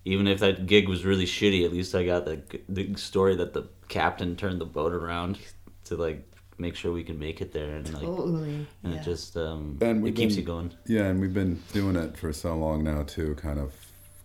Even 0.06 0.28
if 0.28 0.40
that 0.40 0.66
gig 0.66 0.90
was 0.90 1.06
really 1.06 1.26
shitty, 1.26 1.64
at 1.64 1.72
least 1.72 1.96
I 1.96 2.06
got 2.06 2.26
the 2.26 2.42
the 2.68 2.96
story 2.96 3.36
that 3.36 3.54
the 3.54 3.68
captain 3.88 4.36
turned 4.36 4.60
the 4.60 4.66
boat 4.66 4.94
around 4.94 5.38
to 5.86 5.96
like 5.96 6.30
make 6.63 6.75
sure 6.75 6.91
we 6.91 7.03
can 7.03 7.20
make 7.20 7.41
it 7.41 7.51
there, 7.51 7.75
and 7.75 7.93
like, 7.93 8.01
Totally. 8.03 8.65
and 8.84 8.93
yeah. 8.93 9.00
it 9.00 9.03
just 9.03 9.36
um, 9.38 9.77
And 9.82 9.98
it 9.98 10.01
we've 10.01 10.15
keeps 10.15 10.36
you 10.36 10.43
going. 10.43 10.74
Yeah, 10.88 11.03
and 11.05 11.20
we've 11.20 11.34
been 11.34 11.62
doing 11.74 11.96
it 11.96 12.17
for 12.17 12.32
so 12.34 12.55
long 12.55 12.84
now 12.84 13.03
too, 13.03 13.36
kind 13.36 13.60
of 13.60 13.74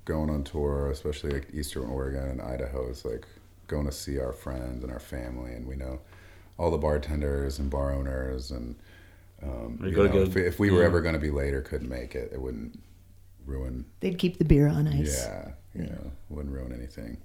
going 0.05 0.31
on 0.31 0.45
tour, 0.45 0.91
especially 0.91 1.31
like 1.33 1.49
Eastern 1.53 1.85
Oregon 1.91 2.23
and 2.31 2.41
Idaho. 2.41 2.89
It's 2.89 3.05
like 3.05 3.27
going 3.67 3.85
to 3.87 3.93
see 3.93 4.19
our 4.19 4.33
friends 4.33 4.85
and 4.85 4.93
our 4.93 5.01
family, 5.01 5.53
and 5.53 5.67
we 5.67 5.77
know 5.77 6.01
all 6.57 6.71
the 6.71 6.79
bartenders 6.79 7.59
and 7.59 7.69
bar 7.69 7.93
owners, 7.93 8.51
and 8.53 8.77
um, 9.43 9.79
We 9.83 9.91
you 9.91 9.97
know, 9.97 10.09
go- 10.09 10.23
if, 10.23 10.35
we, 10.35 10.43
if 10.47 10.59
we 10.59 10.71
were 10.71 10.81
yeah. 10.81 10.87
ever 10.87 11.01
going 11.01 11.15
to 11.15 11.21
be 11.21 11.31
late 11.31 11.55
or 11.55 11.61
couldn't 11.61 11.89
make 11.89 12.15
it, 12.15 12.31
it 12.33 12.41
wouldn't 12.41 12.81
ruin. 13.47 13.85
They'd 14.01 14.19
keep 14.19 14.39
the 14.39 14.45
beer 14.45 14.69
on 14.69 14.87
ice. 14.89 15.27
Yeah, 15.27 15.51
you 15.75 15.87
know, 15.91 16.13
wouldn't 16.29 16.55
ruin 16.55 16.73
anything. 16.73 17.19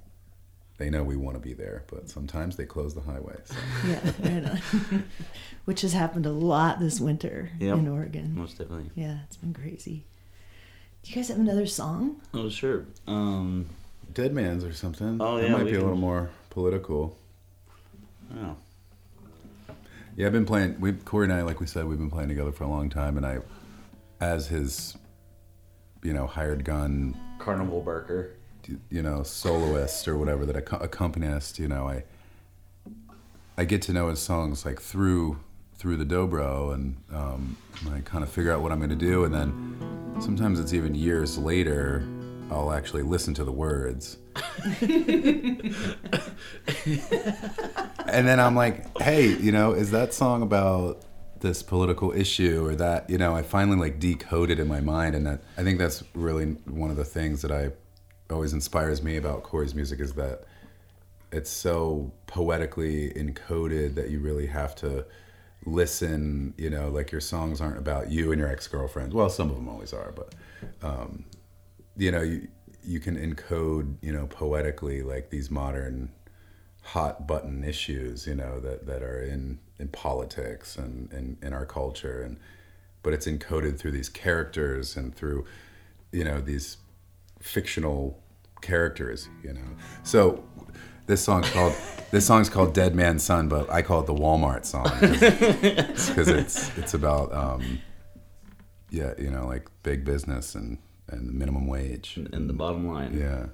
They 0.78 0.90
know 0.90 1.04
we 1.04 1.16
want 1.16 1.36
to 1.36 1.40
be 1.40 1.54
there, 1.54 1.84
but 1.90 2.10
sometimes 2.10 2.56
they 2.56 2.66
close 2.66 2.94
the 2.96 3.02
highway. 3.02 3.36
So. 3.46 3.56
Yeah, 3.88 4.12
right 4.24 4.46
on. 4.92 5.04
Which 5.66 5.82
has 5.82 5.94
happened 5.94 6.26
a 6.26 6.32
lot 6.32 6.80
this 6.80 7.00
winter 7.00 7.52
Yep. 7.60 7.78
in 7.78 7.88
Oregon. 7.88 8.36
Most 8.36 8.58
definitely. 8.58 8.90
Yeah, 8.96 9.20
it's 9.26 9.38
been 9.38 9.54
crazy. 9.54 10.04
Do 11.04 11.10
you 11.12 11.16
guys 11.18 11.28
have 11.30 11.38
another 11.38 11.66
song? 11.68 12.22
Oh 12.34 12.50
sure. 12.50 12.86
Um, 13.08 13.68
Dead 14.14 14.34
Man's 14.34 14.64
or 14.64 14.74
something. 14.74 15.18
Oh, 15.22 15.38
that 15.38 15.44
yeah, 15.46 15.52
might 15.52 15.66
we 15.66 15.72
be 15.72 15.76
a 15.76 15.80
can- 15.80 15.84
little 15.88 16.00
more 16.00 16.30
political. 16.50 17.18
oh. 18.36 18.56
Yeah, 20.16 20.28
I've 20.28 20.32
been 20.34 20.46
playing. 20.46 20.80
We 20.80 20.94
Corey 20.94 21.26
and 21.26 21.34
I, 21.34 21.42
like 21.42 21.60
we 21.60 21.66
said, 21.66 21.86
we've 21.86 21.98
been 21.98 22.12
playing 22.12 22.30
together 22.30 22.52
for 22.52 22.64
a 22.66 22.68
long 22.68 22.88
time, 22.90 23.18
and 23.18 23.26
I, 23.26 23.40
as 24.22 24.48
his, 24.48 24.96
you 26.04 26.14
know, 26.14 26.28
hired 26.28 26.64
gun, 26.66 27.18
Carnival 27.40 27.82
Barker. 27.82 28.36
You 28.90 29.02
know, 29.02 29.24
soloist 29.24 30.08
or 30.08 30.18
whatever 30.18 30.46
that 30.46 30.56
acco- 30.56 30.82
accompanist, 30.82 31.60
you 31.60 31.68
know, 31.68 31.88
I, 31.88 32.04
I 33.58 33.66
get 33.66 33.82
to 33.84 33.94
know 33.94 34.10
his 34.10 34.20
songs 34.20 34.66
like 34.66 34.82
through 34.82 35.40
through 35.76 35.98
the 35.98 36.06
dobro, 36.06 36.74
and 36.74 36.96
um, 37.12 37.58
I 37.92 38.00
kind 38.02 38.24
of 38.24 38.30
figure 38.30 38.54
out 38.54 38.62
what 38.62 38.72
I'm 38.72 38.78
going 38.78 38.90
to 38.90 38.96
do, 38.96 39.26
and 39.26 39.34
then 39.34 40.20
sometimes 40.22 40.60
it's 40.60 40.74
even 40.74 40.96
years 40.96 41.38
later. 41.38 42.08
I'll 42.52 42.72
actually 42.72 43.04
listen 43.04 43.34
to 43.36 43.44
the 43.44 43.52
words. 43.52 44.18
and 48.08 48.28
then 48.28 48.40
I'm 48.40 48.56
like, 48.56 48.96
hey, 49.00 49.36
you 49.38 49.52
know, 49.52 49.74
is 49.74 49.92
that 49.92 50.14
song 50.14 50.44
about 50.44 51.04
this 51.40 51.64
political 51.64 52.12
issue 52.12 52.66
or 52.66 52.76
that, 52.76 53.10
you 53.10 53.18
know, 53.18 53.36
I 53.36 53.42
finally 53.42 53.78
like 53.78 54.00
decoded 54.00 54.60
in 54.60 54.68
my 54.68 54.82
mind. 54.82 55.16
And 55.16 55.26
that 55.26 55.42
I 55.58 55.64
think 55.64 55.80
that's 55.80 56.04
really 56.14 56.46
one 56.66 56.92
of 56.92 56.96
the 56.96 57.06
things 57.06 57.42
that 57.42 57.52
I 57.52 57.72
always 58.34 58.54
inspires 58.54 59.02
me 59.02 59.18
about 59.18 59.44
Corey's 59.44 59.76
music 59.76 60.00
is 60.00 60.14
that 60.14 60.44
it's 61.32 61.50
so 61.50 62.12
poetically 62.28 63.12
encoded 63.12 63.96
that 63.96 64.10
you 64.10 64.20
really 64.20 64.48
have 64.48 64.76
to 64.76 65.06
listen, 65.66 66.54
you 66.58 66.70
know, 66.70 66.90
like 66.90 67.12
your 67.12 67.22
songs 67.22 67.62
aren't 67.62 67.78
about 67.78 68.12
you 68.12 68.32
and 68.32 68.40
your 68.40 68.50
ex-girlfriends. 68.50 69.16
Well, 69.16 69.30
some 69.30 69.50
of 69.50 69.56
them 69.56 69.68
always 69.68 69.94
are, 69.94 70.12
but 70.12 70.36
um, 70.82 71.26
you 71.96 72.12
know, 72.12 72.22
you 72.22 72.48
you 72.86 73.00
can 73.00 73.16
encode, 73.16 73.96
you 74.02 74.12
know, 74.12 74.28
poetically 74.28 75.02
like 75.04 75.30
these 75.30 75.50
modern 75.50 76.12
hot 76.82 77.26
button 77.26 77.64
issues, 77.64 78.28
you 78.28 78.36
know, 78.36 78.60
that, 78.60 78.86
that 78.86 79.02
are 79.02 79.24
in, 79.24 79.58
in 79.80 79.88
politics 79.88 80.76
and 80.76 81.12
in, 81.14 81.38
in 81.42 81.54
our 81.54 81.66
culture 81.66 82.22
and 82.22 82.38
but 83.04 83.14
it's 83.14 83.28
encoded 83.28 83.78
through 83.78 83.92
these 83.92 84.10
characters 84.10 84.96
and 84.96 85.14
through, 85.14 85.46
you 86.12 86.24
know, 86.24 86.40
these 86.40 86.78
fictional 87.42 88.23
characters, 88.64 89.30
you 89.44 89.54
know. 89.54 89.62
So 90.02 90.44
this 91.06 91.24
song's 91.24 91.50
called 91.52 91.76
this 92.10 92.26
song's 92.26 92.50
called 92.50 92.74
Dead 92.74 92.96
Man's 92.96 93.24
Son, 93.24 93.48
but 93.48 93.70
I 93.72 93.84
call 93.84 94.00
it 94.00 94.08
the 94.08 94.16
Walmart 94.16 94.66
song 94.66 94.90
because 95.00 96.28
it's 96.30 96.76
it's 96.78 96.96
about 96.96 97.32
um, 97.34 97.80
yeah, 98.90 99.14
you 99.20 99.30
know, 99.30 99.46
like 99.46 99.68
big 99.84 100.06
business 100.06 100.56
and 100.56 100.80
and 101.10 101.28
the 101.28 101.34
minimum 101.34 101.68
wage. 101.68 102.18
And 102.18 102.50
the 102.50 102.54
bottom 102.54 102.88
line. 102.88 103.14
Yeah. 103.16 103.48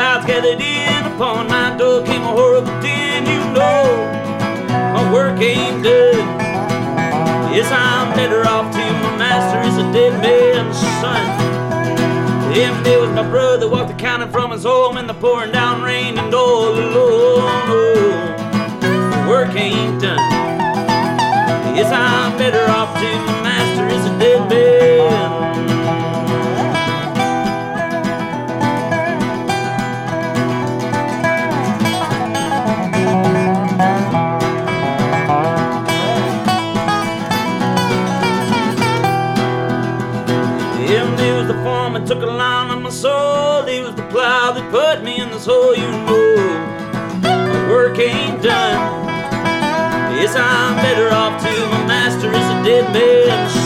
Clouds 0.00 0.24
gathered 0.24 0.62
in 0.62 1.12
upon 1.12 1.46
my 1.46 1.76
door, 1.76 2.02
came 2.02 2.22
a 2.22 2.32
horrible 2.32 2.72
din. 2.80 3.26
You 3.26 3.42
know, 3.52 3.84
my 4.96 5.12
work 5.12 5.38
ain't 5.42 5.84
done. 5.84 6.26
Yes, 7.52 7.70
I'm 7.70 8.08
better 8.16 8.40
off 8.48 8.72
too. 8.72 8.92
My 9.04 9.16
master 9.18 9.60
is 9.68 9.76
a 9.76 9.92
dead 9.92 10.14
man's 10.22 10.78
son. 11.02 11.20
Him 12.50 12.82
there 12.82 12.98
was 12.98 13.10
my 13.10 13.28
brother, 13.28 13.68
walked 13.68 13.90
accounting 13.90 14.30
from 14.30 14.52
his 14.52 14.64
home 14.64 14.96
in 14.96 15.06
the 15.06 15.12
pouring 15.12 15.52
down 15.52 15.82
rain 15.82 16.16
and 16.16 16.32
all 16.32 16.72
alone. 16.72 17.44
Oh, 17.76 19.26
work 19.28 19.54
ain't 19.54 20.00
done. 20.00 20.16
Yes, 21.76 21.92
I'm 21.92 22.38
better 22.38 22.64
off 22.72 22.98
too. 22.98 23.39
Hole, 45.50 45.74
you 45.74 45.90
know. 46.06 46.36
My 47.22 47.68
work 47.68 47.98
ain't 47.98 48.42
done. 48.42 48.78
Yes, 50.16 50.36
I'm 50.36 50.76
better 50.76 51.08
off 51.12 51.42
too. 51.42 51.62
My 51.74 51.86
master 51.86 52.30
is 52.40 52.46
a 52.54 52.58
dead 52.64 52.86
man's 52.92 53.59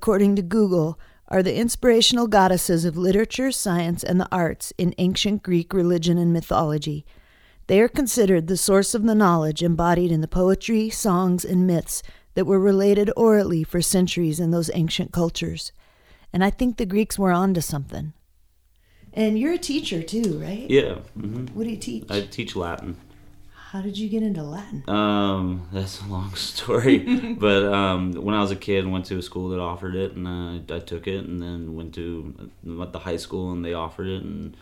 according 0.00 0.34
to 0.34 0.40
Google, 0.40 0.98
are 1.28 1.42
the 1.42 1.54
inspirational 1.54 2.26
goddesses 2.26 2.86
of 2.86 2.96
literature, 2.96 3.52
science, 3.52 4.02
and 4.02 4.18
the 4.18 4.28
arts 4.32 4.72
in 4.78 4.94
ancient 4.96 5.42
Greek 5.42 5.74
religion 5.74 6.16
and 6.16 6.32
mythology. 6.32 7.04
They 7.66 7.82
are 7.82 7.88
considered 7.88 8.46
the 8.46 8.56
source 8.56 8.94
of 8.94 9.02
the 9.02 9.14
knowledge 9.14 9.62
embodied 9.62 10.10
in 10.10 10.22
the 10.22 10.26
poetry, 10.26 10.88
songs, 10.88 11.44
and 11.44 11.66
myths 11.66 12.02
that 12.32 12.46
were 12.46 12.58
related 12.58 13.10
orally 13.14 13.62
for 13.62 13.82
centuries 13.82 14.40
in 14.40 14.52
those 14.52 14.70
ancient 14.72 15.12
cultures. 15.12 15.70
And 16.32 16.42
I 16.42 16.48
think 16.48 16.78
the 16.78 16.86
Greeks 16.86 17.18
were 17.18 17.30
onto 17.30 17.60
something. 17.60 18.14
And 19.12 19.38
you're 19.38 19.52
a 19.52 19.58
teacher 19.58 20.02
too, 20.02 20.40
right? 20.42 20.70
Yeah. 20.70 20.94
hmm 21.12 21.44
What 21.52 21.64
do 21.64 21.70
you 21.70 21.76
teach? 21.76 22.10
I 22.10 22.22
teach 22.22 22.56
Latin. 22.56 22.96
How 23.70 23.80
did 23.80 23.96
you 23.96 24.08
get 24.08 24.24
into 24.24 24.42
Latin? 24.42 24.82
Um, 24.88 25.68
that's 25.72 26.00
a 26.00 26.06
long 26.06 26.34
story, 26.34 26.98
but 27.38 27.72
um, 27.72 28.14
when 28.14 28.34
I 28.34 28.40
was 28.40 28.50
a 28.50 28.56
kid, 28.56 28.84
I 28.84 28.88
went 28.88 29.04
to 29.06 29.18
a 29.18 29.22
school 29.22 29.50
that 29.50 29.60
offered 29.60 29.94
it, 29.94 30.14
and 30.16 30.26
I, 30.26 30.74
I 30.74 30.80
took 30.80 31.06
it, 31.06 31.24
and 31.24 31.40
then 31.40 31.76
went 31.76 31.94
to 31.94 32.50
went 32.64 32.92
to 32.94 32.98
high 32.98 33.16
school, 33.16 33.52
and 33.52 33.64
they 33.64 33.72
offered 33.72 34.08
it, 34.08 34.24
and 34.24 34.56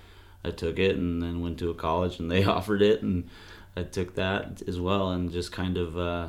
I 0.44 0.50
took 0.50 0.78
it, 0.78 0.96
and 0.96 1.22
then 1.22 1.40
went 1.40 1.58
to 1.60 1.70
a 1.70 1.74
college, 1.74 2.18
and 2.18 2.30
they 2.30 2.44
offered 2.56 2.82
it, 2.82 3.00
and 3.00 3.30
I 3.74 3.84
took 3.84 4.14
that 4.16 4.60
as 4.68 4.78
well, 4.78 5.10
and 5.10 5.32
just 5.32 5.52
kind 5.52 5.78
of, 5.78 5.98
uh, 5.98 6.28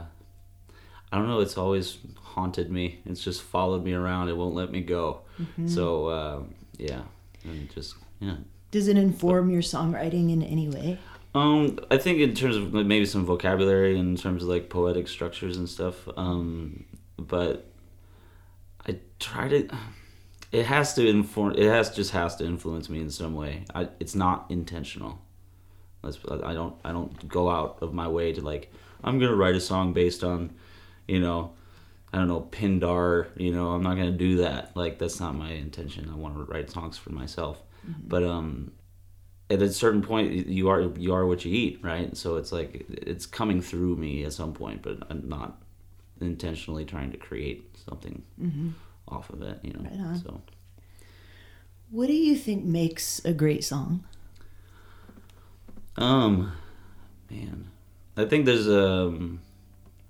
I 1.11 1.17
don't 1.17 1.27
know, 1.27 1.41
it's 1.41 1.57
always 1.57 1.97
haunted 2.15 2.71
me. 2.71 2.99
It's 3.05 3.21
just 3.21 3.41
followed 3.41 3.83
me 3.83 3.91
around. 3.91 4.29
It 4.29 4.37
won't 4.37 4.55
let 4.55 4.71
me 4.71 4.79
go. 4.79 5.23
So 5.67 6.07
uh, 6.07 6.43
yeah, 6.77 7.01
and 7.43 7.69
just 7.75 7.95
yeah. 8.21 8.37
Does 8.71 8.87
it 8.87 8.95
inform 8.95 9.49
your 9.49 9.63
songwriting 9.63 10.31
in 10.31 10.43
any 10.43 10.69
way? 10.69 10.97
Um, 11.35 11.79
I 11.91 11.97
think 11.97 12.19
in 12.19 12.33
terms 12.33 12.55
of 12.55 12.73
maybe 12.73 13.05
some 13.05 13.25
vocabulary, 13.25 13.97
in 13.97 14.15
terms 14.15 14.43
of 14.43 14.49
like 14.49 14.69
poetic 14.69 15.07
structures 15.07 15.57
and 15.57 15.69
stuff. 15.69 16.07
Um, 16.17 16.85
but 17.17 17.69
I 18.87 18.97
try 19.19 19.47
to. 19.49 19.69
It 20.51 20.65
has 20.65 20.95
to 20.95 21.07
inform. 21.07 21.53
It 21.53 21.69
has 21.69 21.95
just 21.95 22.11
has 22.11 22.35
to 22.37 22.45
influence 22.45 22.89
me 22.89 22.99
in 23.01 23.11
some 23.11 23.35
way. 23.35 23.65
I, 23.75 23.89
it's 23.99 24.15
not 24.15 24.47
intentional. 24.49 25.19
That's, 26.03 26.17
I 26.43 26.53
don't. 26.53 26.75
I 26.83 26.91
don't 26.91 27.27
go 27.27 27.49
out 27.49 27.77
of 27.81 27.93
my 27.93 28.07
way 28.07 28.33
to 28.33 28.41
like. 28.41 28.71
I'm 29.03 29.19
gonna 29.19 29.35
write 29.35 29.55
a 29.55 29.61
song 29.61 29.93
based 29.93 30.23
on, 30.23 30.55
you 31.07 31.19
know, 31.19 31.51
I 32.11 32.17
don't 32.17 32.27
know 32.27 32.47
Pindar. 32.51 33.27
You 33.37 33.51
know, 33.53 33.69
I'm 33.69 33.83
not 33.83 33.95
gonna 33.95 34.11
do 34.11 34.37
that. 34.37 34.75
Like 34.75 34.97
that's 34.97 35.19
not 35.19 35.35
my 35.35 35.51
intention. 35.51 36.09
I 36.11 36.15
want 36.15 36.35
to 36.35 36.51
write 36.51 36.71
songs 36.71 36.97
for 36.97 37.11
myself. 37.11 37.61
But 38.07 38.23
um, 38.23 38.71
at 39.49 39.61
a 39.61 39.71
certain 39.73 40.01
point 40.01 40.31
you 40.47 40.69
are 40.69 40.81
you 40.97 41.13
are 41.13 41.25
what 41.25 41.43
you 41.45 41.51
eat 41.53 41.79
right? 41.83 42.15
So 42.15 42.35
it's 42.37 42.51
like 42.51 42.85
it's 42.89 43.25
coming 43.25 43.61
through 43.61 43.95
me 43.95 44.23
at 44.25 44.33
some 44.33 44.53
point 44.53 44.81
but 44.81 44.97
i'm 45.09 45.27
not 45.27 45.61
intentionally 46.21 46.85
trying 46.85 47.11
to 47.11 47.17
create 47.17 47.63
something 47.87 48.21
off 49.07 49.29
of 49.31 49.41
it 49.41 49.59
you 49.63 49.73
know 49.73 49.81
Right 49.81 50.19
so. 50.21 50.41
What 51.91 52.07
do 52.07 52.13
you 52.13 52.35
think 52.35 52.63
makes 52.65 53.19
a 53.25 53.33
great 53.33 53.63
song? 53.63 54.03
um 55.97 56.51
man 57.29 57.67
i 58.15 58.23
think 58.25 58.45
there's 58.45 58.67
a 58.67 59.17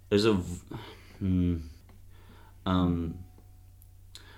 there's 0.10 0.26
a 0.26 0.34
hmm, 1.20 1.58
um 2.66 3.18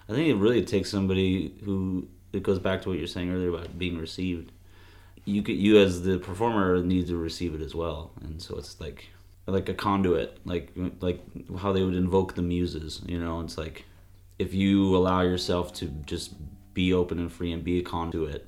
i 0.08 0.14
think 0.14 0.30
it 0.30 0.36
really 0.36 0.64
takes 0.64 0.90
somebody 0.90 1.54
who 1.66 2.08
it 2.32 2.44
goes 2.44 2.60
back 2.60 2.82
to 2.84 2.90
what 2.90 2.98
you're 2.98 3.08
saying 3.08 3.32
earlier 3.34 3.50
about 3.50 3.78
being 3.78 3.98
received 3.98 4.52
you 5.26 5.44
could, 5.44 5.56
you 5.56 5.78
as 5.78 6.04
the 6.04 6.18
performer 6.18 6.82
need 6.84 7.08
to 7.08 7.18
receive 7.18 7.54
it 7.54 7.62
as 7.62 7.76
well. 7.76 8.12
And 8.22 8.42
so 8.42 8.56
it's 8.58 8.80
like 8.80 9.08
like 9.48 9.70
a 9.70 9.74
conduit 9.74 10.38
like 10.46 10.72
like 11.02 11.22
how 11.60 11.74
they 11.74 11.84
would 11.84 11.96
invoke 11.96 12.36
the 12.36 12.42
muses 12.42 13.02
you 13.06 13.20
know? 13.20 13.42
It's 13.42 13.58
like 13.58 13.86
if 14.40 14.54
you 14.54 14.96
allow 14.96 15.22
yourself 15.22 15.74
to 15.76 15.88
just 16.06 16.34
be 16.74 16.94
open 16.94 17.20
and 17.20 17.32
free 17.32 17.52
and 17.52 17.64
be 17.64 17.80
a 17.80 17.84
conduit 17.84 18.48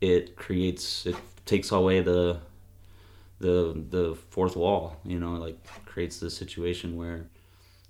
it 0.00 0.36
creates 0.36 1.06
it 1.06 1.16
takes 1.44 1.70
away 1.72 2.00
the 2.00 2.38
the 3.40 3.84
the 3.90 4.16
fourth 4.30 4.56
wall 4.56 4.96
you 5.04 5.18
know? 5.18 5.32
Like 5.32 5.58
creates 5.84 6.20
this 6.20 6.36
situation 6.36 6.96
where 6.96 7.26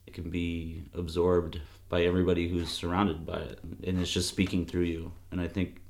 it 0.07 0.15
can 0.15 0.31
be 0.31 0.85
absorbed 0.95 1.61
by 1.89 2.03
everybody 2.03 2.49
who's 2.49 2.71
surrounded 2.71 3.25
by 3.25 3.39
it. 3.39 3.61
And 3.87 4.01
it's 4.01 4.11
just 4.11 4.29
speaking 4.29 4.67
through 4.67 4.83
you. 4.83 5.13
And 5.31 5.41
i 5.41 5.47
think 5.47 5.81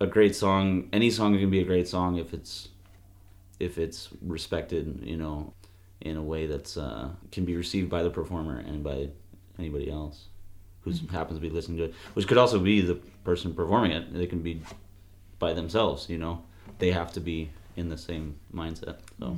a 0.00 0.06
great 0.06 0.34
song 0.34 0.88
any 0.92 1.10
song 1.10 1.36
can 1.38 1.50
be 1.50 1.60
a 1.60 1.64
great 1.64 1.88
song 1.88 2.16
if 2.16 2.32
it's 2.32 2.68
if 3.58 3.78
it's 3.78 4.08
respected 4.22 5.00
you 5.02 5.16
know 5.16 5.52
in 6.00 6.16
a 6.16 6.22
way 6.22 6.46
that's 6.46 6.76
uh, 6.76 7.08
can 7.32 7.44
be 7.44 7.56
received 7.56 7.90
by 7.90 8.02
the 8.02 8.10
performer 8.10 8.58
and 8.60 8.84
by 8.84 9.08
anybody 9.58 9.90
else 9.90 10.26
who 10.82 10.92
happens 11.10 11.36
to 11.36 11.40
be 11.40 11.50
listening 11.50 11.76
to 11.76 11.84
it 11.84 11.94
which 12.14 12.26
could 12.28 12.38
also 12.38 12.58
be 12.60 12.80
the 12.80 12.94
person 13.24 13.52
performing 13.52 13.90
it. 13.90 14.14
They 14.14 14.26
can 14.26 14.40
be 14.40 14.62
by 15.38 15.52
themselves 15.52 16.08
you 16.08 16.18
know? 16.18 16.42
They 16.78 16.92
have 16.92 17.12
to 17.12 17.20
be 17.20 17.50
in 17.76 17.88
the 17.88 17.98
same 17.98 18.36
mindset 18.54 18.98
so. 19.18 19.36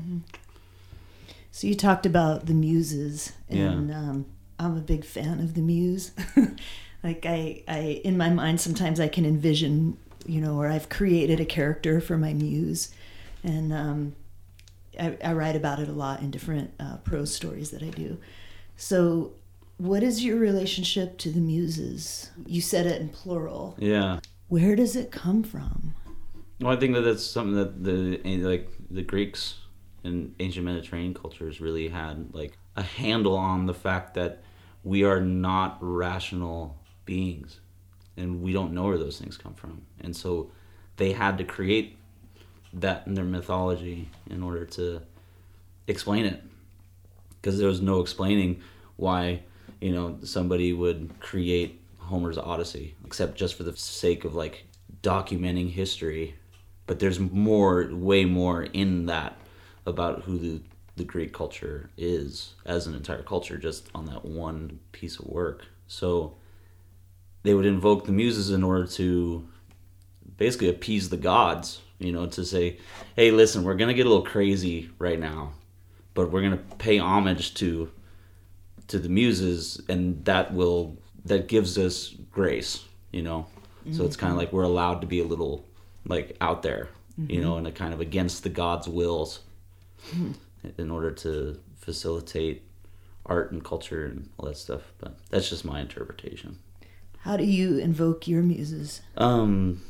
So 1.52 1.66
you 1.66 1.74
talked 1.74 2.06
about 2.06 2.46
the 2.46 2.54
muses, 2.54 3.32
and 3.48 3.92
um, 3.92 4.26
I'm 4.58 4.76
a 4.76 4.80
big 4.80 5.04
fan 5.04 5.40
of 5.40 5.54
the 5.54 5.60
muse. 5.60 6.12
like 7.02 7.26
I, 7.26 7.64
I 7.66 8.00
in 8.04 8.16
my 8.16 8.30
mind 8.30 8.60
sometimes 8.60 9.00
I 9.00 9.08
can 9.08 9.24
envision, 9.24 9.98
you 10.26 10.40
know, 10.40 10.56
or 10.56 10.68
I've 10.68 10.88
created 10.88 11.40
a 11.40 11.44
character 11.44 12.00
for 12.00 12.16
my 12.16 12.32
muse, 12.32 12.92
and 13.42 13.72
um, 13.72 14.16
I, 14.98 15.16
I 15.24 15.32
write 15.32 15.56
about 15.56 15.78
it 15.78 15.88
a 15.88 15.92
lot 15.92 16.20
in 16.20 16.30
different 16.30 16.72
uh, 16.78 16.98
prose 16.98 17.34
stories 17.34 17.70
that 17.70 17.82
I 17.82 17.90
do. 17.90 18.18
So, 18.76 19.32
what 19.78 20.02
is 20.02 20.24
your 20.24 20.36
relationship 20.36 21.18
to 21.18 21.30
the 21.30 21.40
muses? 21.40 22.30
You 22.46 22.60
said 22.60 22.86
it 22.86 23.00
in 23.00 23.08
plural. 23.08 23.76
Yeah. 23.78 24.20
Where 24.48 24.76
does 24.76 24.96
it 24.96 25.10
come 25.10 25.42
from? 25.42 25.94
Well, 26.60 26.72
I 26.72 26.76
think 26.76 26.94
that 26.94 27.02
that's 27.02 27.24
something 27.24 27.54
that 27.54 27.82
the 27.82 28.20
eh, 28.24 28.38
like 28.40 28.70
the 28.90 29.02
Greeks 29.02 29.56
and 30.04 30.34
ancient 30.40 30.64
Mediterranean 30.64 31.14
cultures 31.14 31.60
really 31.60 31.88
had 31.88 32.34
like 32.34 32.58
a 32.76 32.82
handle 32.82 33.36
on 33.36 33.66
the 33.66 33.74
fact 33.74 34.14
that 34.14 34.42
we 34.82 35.04
are 35.04 35.20
not 35.20 35.78
rational 35.80 36.78
beings 37.04 37.60
and 38.16 38.42
we 38.42 38.52
don't 38.52 38.72
know 38.72 38.84
where 38.84 38.98
those 38.98 39.18
things 39.18 39.36
come 39.36 39.54
from. 39.54 39.82
And 40.00 40.14
so 40.14 40.50
they 40.96 41.12
had 41.12 41.38
to 41.38 41.44
create 41.44 41.96
that 42.74 43.06
in 43.06 43.14
their 43.14 43.24
mythology 43.24 44.08
in 44.28 44.42
order 44.42 44.64
to 44.64 45.02
explain 45.86 46.26
it. 46.26 46.42
Because 47.40 47.58
there 47.58 47.68
was 47.68 47.80
no 47.80 48.00
explaining 48.00 48.62
why 48.96 49.42
you 49.80 49.92
know 49.92 50.18
somebody 50.22 50.72
would 50.72 51.18
create 51.20 51.80
Homer's 51.98 52.36
Odyssey 52.36 52.94
except 53.06 53.36
just 53.36 53.54
for 53.54 53.62
the 53.62 53.74
sake 53.76 54.24
of 54.24 54.34
like 54.34 54.66
documenting 55.02 55.70
history. 55.70 56.34
But 56.86 56.98
there's 56.98 57.20
more 57.20 57.88
way 57.90 58.24
more 58.24 58.64
in 58.64 59.06
that 59.06 59.36
about 59.86 60.22
who 60.22 60.38
the 60.38 60.60
the 60.96 61.04
Greek 61.04 61.32
culture 61.32 61.88
is 61.96 62.54
as 62.66 62.86
an 62.86 62.94
entire 62.94 63.22
culture 63.22 63.56
just 63.56 63.88
on 63.94 64.04
that 64.06 64.24
one 64.24 64.80
piece 64.92 65.18
of 65.18 65.26
work. 65.26 65.64
So 65.86 66.34
they 67.42 67.54
would 67.54 67.66
invoke 67.66 68.04
the 68.04 68.12
muses 68.12 68.50
in 68.50 68.62
order 68.62 68.86
to 68.86 69.46
basically 70.36 70.68
appease 70.68 71.08
the 71.08 71.16
gods 71.16 71.80
you 71.98 72.12
know 72.12 72.26
to 72.26 72.44
say 72.44 72.78
hey 73.14 73.30
listen 73.30 73.62
we're 73.62 73.74
gonna 73.74 73.94
get 73.94 74.06
a 74.06 74.08
little 74.08 74.24
crazy 74.24 74.90
right 74.98 75.20
now 75.20 75.52
but 76.14 76.30
we're 76.30 76.42
gonna 76.42 76.56
pay 76.78 76.98
homage 76.98 77.54
to 77.54 77.90
to 78.88 78.98
the 78.98 79.08
muses 79.08 79.80
and 79.88 80.24
that 80.24 80.52
will 80.52 80.96
that 81.24 81.46
gives 81.46 81.78
us 81.78 82.14
grace 82.32 82.84
you 83.12 83.22
know 83.22 83.46
mm-hmm. 83.84 83.92
so 83.92 84.04
it's 84.04 84.16
kind 84.16 84.32
of 84.32 84.38
like 84.38 84.52
we're 84.52 84.62
allowed 84.62 85.00
to 85.00 85.06
be 85.06 85.20
a 85.20 85.24
little 85.24 85.64
like 86.06 86.36
out 86.40 86.62
there 86.62 86.88
mm-hmm. 87.20 87.30
you 87.30 87.40
know 87.40 87.56
and 87.56 87.66
a 87.66 87.72
kind 87.72 87.92
of 87.92 88.00
against 88.00 88.42
the 88.42 88.48
gods 88.48 88.88
wills 88.88 89.40
mm-hmm. 90.08 90.32
in 90.78 90.90
order 90.90 91.10
to 91.10 91.60
facilitate 91.76 92.62
art 93.26 93.52
and 93.52 93.62
culture 93.62 94.06
and 94.06 94.28
all 94.38 94.46
that 94.46 94.56
stuff 94.56 94.92
but 94.98 95.16
that's 95.28 95.50
just 95.50 95.64
my 95.64 95.80
interpretation 95.80 96.58
how 97.20 97.36
do 97.36 97.44
you 97.44 97.78
invoke 97.78 98.26
your 98.26 98.42
muses 98.42 99.02
um 99.16 99.82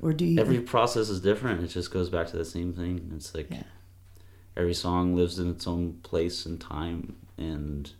or 0.00 0.12
do 0.12 0.24
you 0.24 0.40
every 0.40 0.60
process 0.60 1.08
is 1.08 1.20
different 1.20 1.62
it 1.62 1.68
just 1.68 1.90
goes 1.90 2.10
back 2.10 2.26
to 2.26 2.36
the 2.36 2.44
same 2.44 2.72
thing 2.72 3.10
it's 3.14 3.34
like 3.34 3.50
yeah. 3.50 3.62
every 4.56 4.74
song 4.74 5.14
lives 5.14 5.38
in 5.38 5.50
its 5.50 5.66
own 5.66 5.94
place 6.02 6.46
and 6.46 6.60
time 6.60 7.16
and 7.38 7.92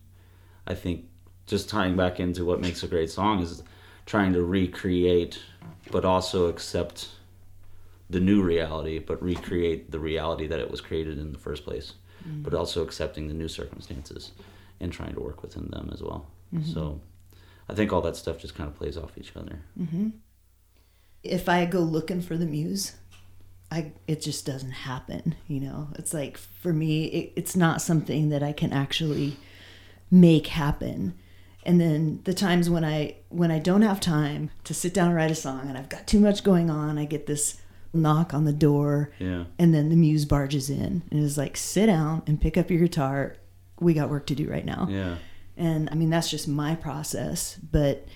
I 0.66 0.74
think 0.74 1.04
just 1.46 1.68
tying 1.68 1.96
back 1.96 2.18
into 2.18 2.44
what 2.44 2.60
makes 2.60 2.82
a 2.82 2.88
great 2.88 3.10
song 3.10 3.40
is 3.40 3.62
trying 4.04 4.32
to 4.32 4.42
recreate, 4.42 5.40
but 5.90 6.04
also 6.04 6.48
accept 6.48 7.10
the 8.10 8.20
new 8.20 8.42
reality, 8.42 8.98
but 8.98 9.22
recreate 9.22 9.90
the 9.90 9.98
reality 9.98 10.46
that 10.46 10.58
it 10.58 10.70
was 10.70 10.80
created 10.80 11.18
in 11.18 11.32
the 11.32 11.38
first 11.38 11.64
place, 11.64 11.94
mm-hmm. 12.26 12.42
but 12.42 12.54
also 12.54 12.82
accepting 12.82 13.28
the 13.28 13.34
new 13.34 13.48
circumstances 13.48 14.32
and 14.80 14.92
trying 14.92 15.14
to 15.14 15.20
work 15.20 15.42
within 15.42 15.68
them 15.70 15.90
as 15.92 16.02
well. 16.02 16.26
Mm-hmm. 16.54 16.72
So 16.72 17.00
I 17.68 17.74
think 17.74 17.92
all 17.92 18.00
that 18.02 18.16
stuff 18.16 18.38
just 18.38 18.54
kind 18.54 18.68
of 18.68 18.76
plays 18.76 18.96
off 18.96 19.18
each 19.18 19.32
other. 19.36 19.60
Mm-hmm. 19.78 20.10
If 21.22 21.48
I 21.48 21.64
go 21.66 21.80
looking 21.80 22.20
for 22.20 22.36
the 22.36 22.46
muse, 22.46 22.94
I 23.70 23.92
it 24.06 24.22
just 24.22 24.46
doesn't 24.46 24.70
happen. 24.70 25.34
You 25.48 25.60
know, 25.60 25.88
it's 25.98 26.14
like 26.14 26.38
for 26.38 26.72
me, 26.72 27.06
it, 27.06 27.32
it's 27.36 27.56
not 27.56 27.82
something 27.82 28.28
that 28.28 28.42
I 28.42 28.52
can 28.52 28.72
actually 28.72 29.36
make 30.10 30.48
happen. 30.48 31.14
And 31.64 31.80
then 31.80 32.20
the 32.24 32.34
times 32.34 32.70
when 32.70 32.84
I 32.84 33.16
when 33.28 33.50
I 33.50 33.58
don't 33.58 33.82
have 33.82 33.98
time 33.98 34.50
to 34.64 34.72
sit 34.72 34.94
down 34.94 35.08
and 35.08 35.16
write 35.16 35.32
a 35.32 35.36
song, 35.36 35.68
and 35.68 35.76
I've 35.76 35.88
got 35.88 36.06
too 36.06 36.20
much 36.20 36.44
going 36.44 36.70
on, 36.70 36.96
I 36.96 37.04
get 37.04 37.26
this 37.26 37.60
knock 37.92 38.32
on 38.32 38.44
the 38.44 38.52
door, 38.52 39.10
yeah. 39.18 39.44
and 39.58 39.74
then 39.74 39.88
the 39.88 39.96
muse 39.96 40.26
barges 40.26 40.70
in 40.70 41.02
and 41.10 41.20
is 41.20 41.36
like, 41.36 41.56
"Sit 41.56 41.86
down 41.86 42.22
and 42.26 42.40
pick 42.40 42.56
up 42.56 42.70
your 42.70 42.80
guitar. 42.80 43.34
We 43.80 43.94
got 43.94 44.10
work 44.10 44.26
to 44.26 44.36
do 44.36 44.48
right 44.48 44.64
now." 44.64 44.86
Yeah. 44.88 45.16
And 45.56 45.88
I 45.90 45.94
mean, 45.94 46.10
that's 46.10 46.30
just 46.30 46.48
my 46.48 46.74
process, 46.74 47.56
but 47.56 48.06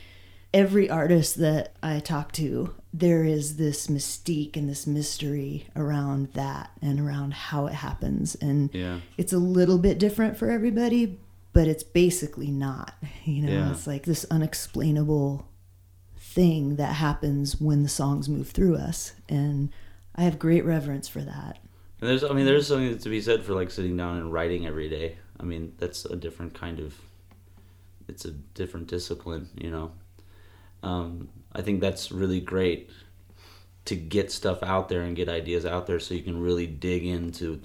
every 0.52 0.90
artist 0.90 1.36
that 1.36 1.74
I 1.82 2.00
talk 2.00 2.32
to, 2.32 2.74
there 2.92 3.24
is 3.24 3.56
this 3.56 3.86
mystique 3.86 4.56
and 4.56 4.68
this 4.68 4.86
mystery 4.86 5.68
around 5.76 6.32
that 6.34 6.70
and 6.82 6.98
around 6.98 7.34
how 7.34 7.66
it 7.66 7.74
happens. 7.74 8.34
And 8.36 8.70
yeah. 8.74 9.00
it's 9.16 9.32
a 9.32 9.38
little 9.38 9.78
bit 9.78 9.98
different 9.98 10.36
for 10.36 10.50
everybody, 10.50 11.18
but 11.52 11.68
it's 11.68 11.84
basically 11.84 12.50
not. 12.50 12.94
You 13.24 13.42
know, 13.42 13.52
yeah. 13.52 13.70
it's 13.70 13.86
like 13.86 14.04
this 14.04 14.24
unexplainable 14.30 15.46
thing 16.16 16.76
that 16.76 16.94
happens 16.94 17.60
when 17.60 17.82
the 17.82 17.88
songs 17.88 18.28
move 18.28 18.50
through 18.50 18.76
us. 18.76 19.12
And 19.28 19.70
I 20.16 20.22
have 20.22 20.38
great 20.38 20.64
reverence 20.64 21.06
for 21.06 21.20
that. 21.20 21.58
And 22.00 22.10
there's, 22.10 22.24
I 22.24 22.32
mean, 22.32 22.46
there's 22.46 22.66
something 22.66 22.98
to 22.98 23.08
be 23.08 23.20
said 23.20 23.44
for 23.44 23.52
like 23.52 23.70
sitting 23.70 23.96
down 23.96 24.16
and 24.16 24.32
writing 24.32 24.66
every 24.66 24.88
day. 24.88 25.18
I 25.38 25.44
mean, 25.44 25.74
that's 25.78 26.06
a 26.06 26.16
different 26.16 26.54
kind 26.54 26.80
of, 26.80 26.94
it's 28.10 28.24
a 28.26 28.30
different 28.30 28.86
discipline, 28.86 29.48
you 29.56 29.70
know 29.70 29.92
um, 30.82 31.28
I 31.52 31.62
think 31.62 31.80
that's 31.80 32.12
really 32.12 32.40
great 32.40 32.90
to 33.86 33.96
get 33.96 34.30
stuff 34.30 34.62
out 34.62 34.88
there 34.88 35.02
and 35.02 35.16
get 35.16 35.28
ideas 35.28 35.66
out 35.66 35.86
there 35.86 35.98
so 35.98 36.14
you 36.14 36.22
can 36.22 36.40
really 36.40 36.66
dig 36.66 37.04
into 37.04 37.60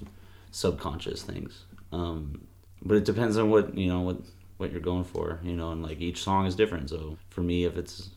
subconscious 0.50 1.22
things. 1.22 1.64
Um, 1.92 2.46
but 2.82 2.96
it 2.96 3.04
depends 3.04 3.36
on 3.36 3.50
what 3.50 3.76
you 3.76 3.88
know 3.88 4.00
what 4.00 4.18
what 4.56 4.72
you're 4.72 4.80
going 4.80 5.04
for, 5.04 5.40
you 5.42 5.54
know, 5.54 5.70
and 5.70 5.82
like 5.82 6.00
each 6.00 6.22
song 6.22 6.46
is 6.46 6.54
different. 6.54 6.90
So 6.90 7.18
for 7.30 7.42
me, 7.42 7.64
if 7.64 7.76
it's 7.76 8.10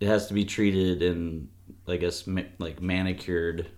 it 0.00 0.08
has 0.08 0.26
to 0.28 0.34
be 0.34 0.44
treated 0.44 1.02
and 1.02 1.48
I 1.86 1.96
guess 1.96 2.26
ma- 2.26 2.42
like 2.58 2.82
manicured 2.82 3.68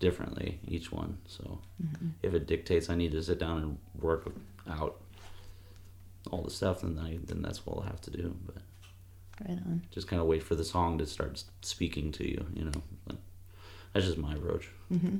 differently 0.00 0.58
each 0.66 0.92
one. 0.92 1.18
So 1.26 1.60
mm-hmm. 1.82 2.08
if 2.22 2.34
it 2.34 2.46
dictates 2.46 2.90
I 2.90 2.96
need 2.96 3.12
to 3.12 3.22
sit 3.22 3.38
down 3.38 3.58
and 3.58 3.78
work 4.00 4.30
out 4.68 5.00
all 6.30 6.42
the 6.42 6.50
stuff, 6.50 6.82
then 6.82 6.98
I 6.98 7.18
then 7.24 7.42
that's 7.42 7.64
what 7.66 7.78
I'll 7.78 7.84
have 7.84 8.00
to 8.02 8.10
do. 8.10 8.36
But 8.46 8.62
Right 9.46 9.58
on. 9.58 9.82
Just 9.90 10.08
kind 10.08 10.20
of 10.20 10.26
wait 10.26 10.42
for 10.42 10.54
the 10.54 10.64
song 10.64 10.98
to 10.98 11.06
start 11.06 11.44
speaking 11.62 12.10
to 12.12 12.28
you, 12.28 12.46
you 12.54 12.64
know. 12.64 12.82
But 13.06 13.16
that's 13.92 14.06
just 14.06 14.18
my 14.18 14.34
approach. 14.34 14.68
Mm-hmm. 14.92 15.18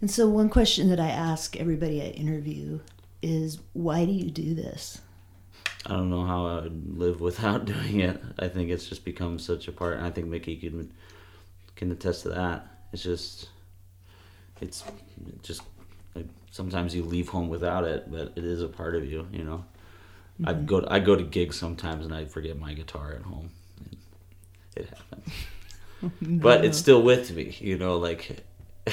And 0.00 0.10
so, 0.10 0.28
one 0.28 0.48
question 0.48 0.88
that 0.90 1.00
I 1.00 1.08
ask 1.08 1.56
everybody 1.56 2.02
I 2.02 2.06
interview 2.06 2.80
is, 3.22 3.58
why 3.72 4.04
do 4.04 4.12
you 4.12 4.30
do 4.30 4.54
this? 4.54 5.00
I 5.86 5.90
don't 5.90 6.10
know 6.10 6.24
how 6.24 6.46
I 6.46 6.54
would 6.62 6.98
live 6.98 7.20
without 7.20 7.64
doing 7.66 8.00
it. 8.00 8.20
I 8.38 8.48
think 8.48 8.70
it's 8.70 8.86
just 8.86 9.04
become 9.04 9.38
such 9.38 9.68
a 9.68 9.72
part, 9.72 9.96
and 9.96 10.06
I 10.06 10.10
think 10.10 10.26
Mickey 10.26 10.56
can 10.56 10.92
can 11.76 11.90
attest 11.90 12.22
to 12.24 12.30
that. 12.30 12.66
It's 12.92 13.02
just, 13.02 13.48
it's 14.60 14.84
just 15.42 15.62
like, 16.20 16.30
sometimes 16.50 16.94
you 16.94 17.02
leave 17.02 17.28
home 17.28 17.48
without 17.48 17.84
it, 17.84 18.10
but 18.10 18.32
it 18.36 18.44
is 18.44 18.62
a 18.62 18.68
part 18.68 18.94
of 18.94 19.04
you, 19.04 19.26
you 19.32 19.44
know. 19.44 19.64
Mm-hmm. 20.40 20.48
I 20.48 20.52
go 20.54 20.86
I 20.88 20.98
go 21.00 21.16
to 21.16 21.22
gigs 21.22 21.58
sometimes 21.58 22.04
and 22.04 22.14
I 22.14 22.24
forget 22.24 22.58
my 22.58 22.72
guitar 22.74 23.12
at 23.12 23.22
home. 23.22 23.50
It 24.76 24.88
happens, 24.88 25.34
no. 26.20 26.42
but 26.42 26.64
it's 26.64 26.78
still 26.78 27.02
with 27.02 27.34
me. 27.34 27.56
You 27.60 27.76
know, 27.78 27.98
like 27.98 28.44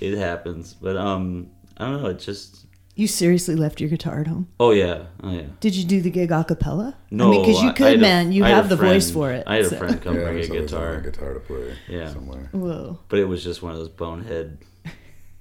it 0.00 0.16
happens. 0.16 0.74
But 0.74 0.96
um, 0.96 1.50
I 1.76 1.84
don't 1.86 2.02
know. 2.02 2.08
It 2.08 2.20
just 2.20 2.66
you 2.98 3.06
seriously 3.06 3.54
left 3.54 3.80
your 3.80 3.88
guitar 3.90 4.22
at 4.22 4.26
home? 4.26 4.48
Oh 4.58 4.72
yeah, 4.72 5.04
oh 5.22 5.30
yeah. 5.30 5.46
Did 5.60 5.76
you 5.76 5.84
do 5.84 6.00
the 6.00 6.10
gig 6.10 6.32
a 6.32 6.42
cappella? 6.42 6.96
No, 7.12 7.28
I 7.28 7.30
mean, 7.30 7.46
because 7.46 7.62
you 7.62 7.72
could, 7.72 8.00
man. 8.00 8.32
You 8.32 8.42
have 8.42 8.68
the 8.68 8.76
friend, 8.76 8.94
voice 8.94 9.10
for 9.10 9.30
it. 9.30 9.44
I 9.46 9.56
had 9.56 9.66
so. 9.66 9.76
a 9.76 9.78
friend 9.78 10.02
come 10.02 10.16
yeah, 10.16 10.24
bring 10.24 10.38
a 10.42 10.46
guitar. 10.48 10.94
A 10.94 11.02
guitar 11.02 11.34
to 11.34 11.38
play. 11.40 11.76
Yeah. 11.88 12.12
Somewhere. 12.12 12.48
Whoa. 12.50 12.98
But 13.08 13.20
it 13.20 13.26
was 13.26 13.44
just 13.44 13.62
one 13.62 13.70
of 13.70 13.78
those 13.78 13.88
bonehead. 13.88 14.58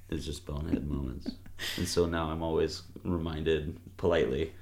It's 0.10 0.26
just 0.26 0.46
bonehead 0.46 0.88
moments 0.90 1.32
and 1.78 1.88
so 1.88 2.06
now 2.06 2.30
I'm 2.30 2.44
always 2.44 2.84
reminded 3.04 3.78
politely. 3.98 4.54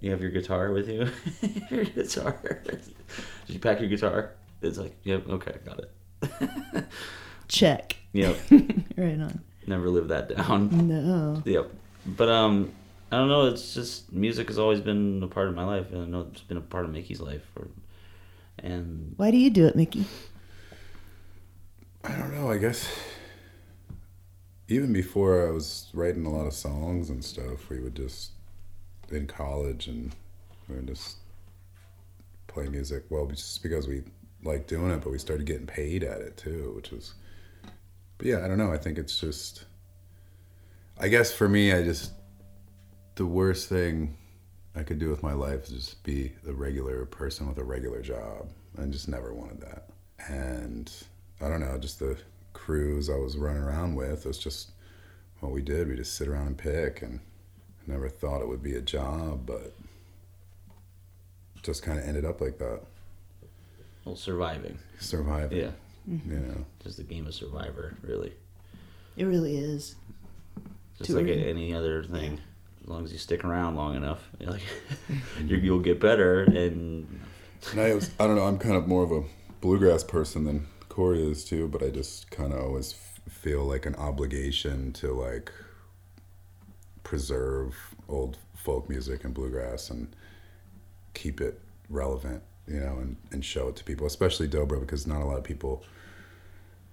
You 0.00 0.10
have 0.10 0.20
your 0.20 0.30
guitar 0.30 0.72
with 0.72 0.88
you. 0.88 1.08
your 1.70 1.84
guitar. 1.84 2.38
Did 2.64 2.82
you 3.46 3.58
pack 3.58 3.80
your 3.80 3.88
guitar? 3.88 4.32
It's 4.62 4.78
like, 4.78 4.96
yep, 5.04 5.26
okay, 5.28 5.54
got 5.64 5.80
it. 5.80 6.84
Check. 7.48 7.96
Yep. 8.12 8.36
right 8.96 9.20
on. 9.20 9.40
Never 9.66 9.88
live 9.88 10.08
that 10.08 10.34
down. 10.34 10.88
No. 10.88 11.42
Yep. 11.44 11.70
But 12.06 12.28
um, 12.28 12.72
I 13.10 13.16
don't 13.16 13.28
know. 13.28 13.46
It's 13.46 13.74
just 13.74 14.12
music 14.12 14.48
has 14.48 14.58
always 14.58 14.80
been 14.80 15.22
a 15.22 15.28
part 15.28 15.48
of 15.48 15.54
my 15.54 15.64
life, 15.64 15.90
and 15.92 16.02
I 16.02 16.06
know 16.06 16.28
it's 16.30 16.42
been 16.42 16.56
a 16.56 16.62
part 16.62 16.84
of 16.84 16.90
Mickey's 16.90 17.20
life. 17.20 17.46
Or, 17.56 17.68
and 18.58 19.14
why 19.16 19.30
do 19.30 19.38
you 19.38 19.50
do 19.50 19.66
it, 19.66 19.76
Mickey? 19.76 20.04
I 22.04 22.12
don't 22.16 22.34
know. 22.34 22.50
I 22.50 22.58
guess 22.58 22.88
even 24.70 24.92
before 24.92 25.48
I 25.48 25.50
was 25.50 25.88
writing 25.92 26.24
a 26.24 26.30
lot 26.30 26.46
of 26.46 26.54
songs 26.54 27.10
and 27.10 27.24
stuff, 27.24 27.68
we 27.68 27.80
would 27.80 27.96
just 27.96 28.30
in 29.10 29.26
college 29.26 29.88
and 29.88 30.14
we 30.68 30.76
would 30.76 30.86
just 30.86 31.16
play 32.46 32.68
music. 32.68 33.04
Well, 33.10 33.26
just 33.26 33.64
because 33.64 33.88
we 33.88 34.04
liked 34.44 34.68
doing 34.68 34.92
it, 34.92 35.02
but 35.02 35.10
we 35.10 35.18
started 35.18 35.44
getting 35.44 35.66
paid 35.66 36.04
at 36.04 36.20
it 36.20 36.36
too, 36.36 36.72
which 36.76 36.92
was. 36.92 37.14
But 38.16 38.28
yeah, 38.28 38.44
I 38.44 38.48
don't 38.48 38.58
know. 38.58 38.72
I 38.72 38.78
think 38.78 38.96
it's 38.96 39.18
just. 39.18 39.64
I 40.98 41.08
guess 41.08 41.32
for 41.32 41.48
me, 41.48 41.72
I 41.72 41.82
just 41.82 42.12
the 43.16 43.26
worst 43.26 43.68
thing 43.68 44.16
I 44.76 44.84
could 44.84 45.00
do 45.00 45.10
with 45.10 45.22
my 45.22 45.32
life 45.32 45.64
is 45.64 45.70
just 45.70 46.04
be 46.04 46.32
a 46.46 46.52
regular 46.52 47.04
person 47.06 47.48
with 47.48 47.58
a 47.58 47.64
regular 47.64 48.02
job. 48.02 48.48
I 48.80 48.84
just 48.84 49.08
never 49.08 49.34
wanted 49.34 49.62
that. 49.62 49.88
And 50.28 50.92
I 51.40 51.48
don't 51.48 51.60
know, 51.60 51.76
just 51.76 51.98
the 51.98 52.16
crews 52.60 53.08
I 53.08 53.16
was 53.16 53.36
running 53.36 53.62
around 53.62 53.94
with, 53.94 54.26
It's 54.26 54.38
just 54.38 54.72
what 55.40 55.50
we 55.50 55.62
did. 55.62 55.88
We 55.88 55.96
just 55.96 56.14
sit 56.14 56.28
around 56.28 56.46
and 56.46 56.58
pick 56.58 57.00
and 57.00 57.20
I 57.80 57.92
never 57.92 58.08
thought 58.08 58.42
it 58.42 58.48
would 58.48 58.62
be 58.62 58.74
a 58.76 58.82
job, 58.82 59.46
but 59.46 59.74
just 61.62 61.82
kind 61.82 61.98
of 61.98 62.04
ended 62.04 62.24
up 62.24 62.40
like 62.40 62.58
that. 62.58 62.80
Well, 64.04 64.16
surviving. 64.16 64.78
Surviving. 64.98 65.58
Yeah. 65.58 65.70
Mm-hmm. 66.08 66.30
You 66.30 66.38
know. 66.38 66.64
Just 66.82 66.98
the 66.98 67.02
game 67.02 67.26
of 67.26 67.34
survivor, 67.34 67.96
really. 68.02 68.34
It 69.16 69.24
really 69.24 69.56
is. 69.56 69.96
Just 70.98 71.10
like 71.10 71.26
Touring. 71.26 71.42
any 71.42 71.74
other 71.74 72.04
thing. 72.04 72.40
As 72.82 72.88
long 72.88 73.04
as 73.04 73.12
you 73.12 73.18
stick 73.18 73.44
around 73.44 73.76
long 73.76 73.94
enough, 73.96 74.28
you're 74.38 74.50
like 74.52 74.62
mm-hmm. 75.08 75.48
you 75.48 75.56
you'll 75.56 75.80
get 75.80 75.98
better. 75.98 76.42
And 76.42 77.20
And 77.72 77.80
I 77.80 77.94
was, 77.94 78.10
I 78.20 78.26
don't 78.26 78.36
know, 78.36 78.44
I'm 78.44 78.58
kind 78.58 78.76
of 78.76 78.86
more 78.86 79.02
of 79.02 79.12
a 79.12 79.22
bluegrass 79.60 80.04
person 80.04 80.44
than 80.44 80.66
Corey 80.90 81.22
is 81.22 81.44
too, 81.44 81.68
but 81.68 81.82
I 81.82 81.88
just 81.88 82.30
kind 82.30 82.52
of 82.52 82.60
always 82.60 82.94
feel 83.28 83.64
like 83.64 83.86
an 83.86 83.94
obligation 83.94 84.92
to 84.94 85.12
like 85.12 85.50
preserve 87.04 87.74
old 88.08 88.36
folk 88.54 88.88
music 88.90 89.24
and 89.24 89.32
bluegrass 89.32 89.88
and 89.88 90.14
keep 91.14 91.40
it 91.40 91.58
relevant, 91.88 92.42
you 92.66 92.80
know, 92.80 92.98
and, 92.98 93.16
and 93.30 93.44
show 93.44 93.68
it 93.68 93.76
to 93.76 93.84
people, 93.84 94.06
especially 94.06 94.48
dobro, 94.48 94.80
because 94.80 95.06
not 95.06 95.22
a 95.22 95.24
lot 95.24 95.38
of 95.38 95.44
people 95.44 95.84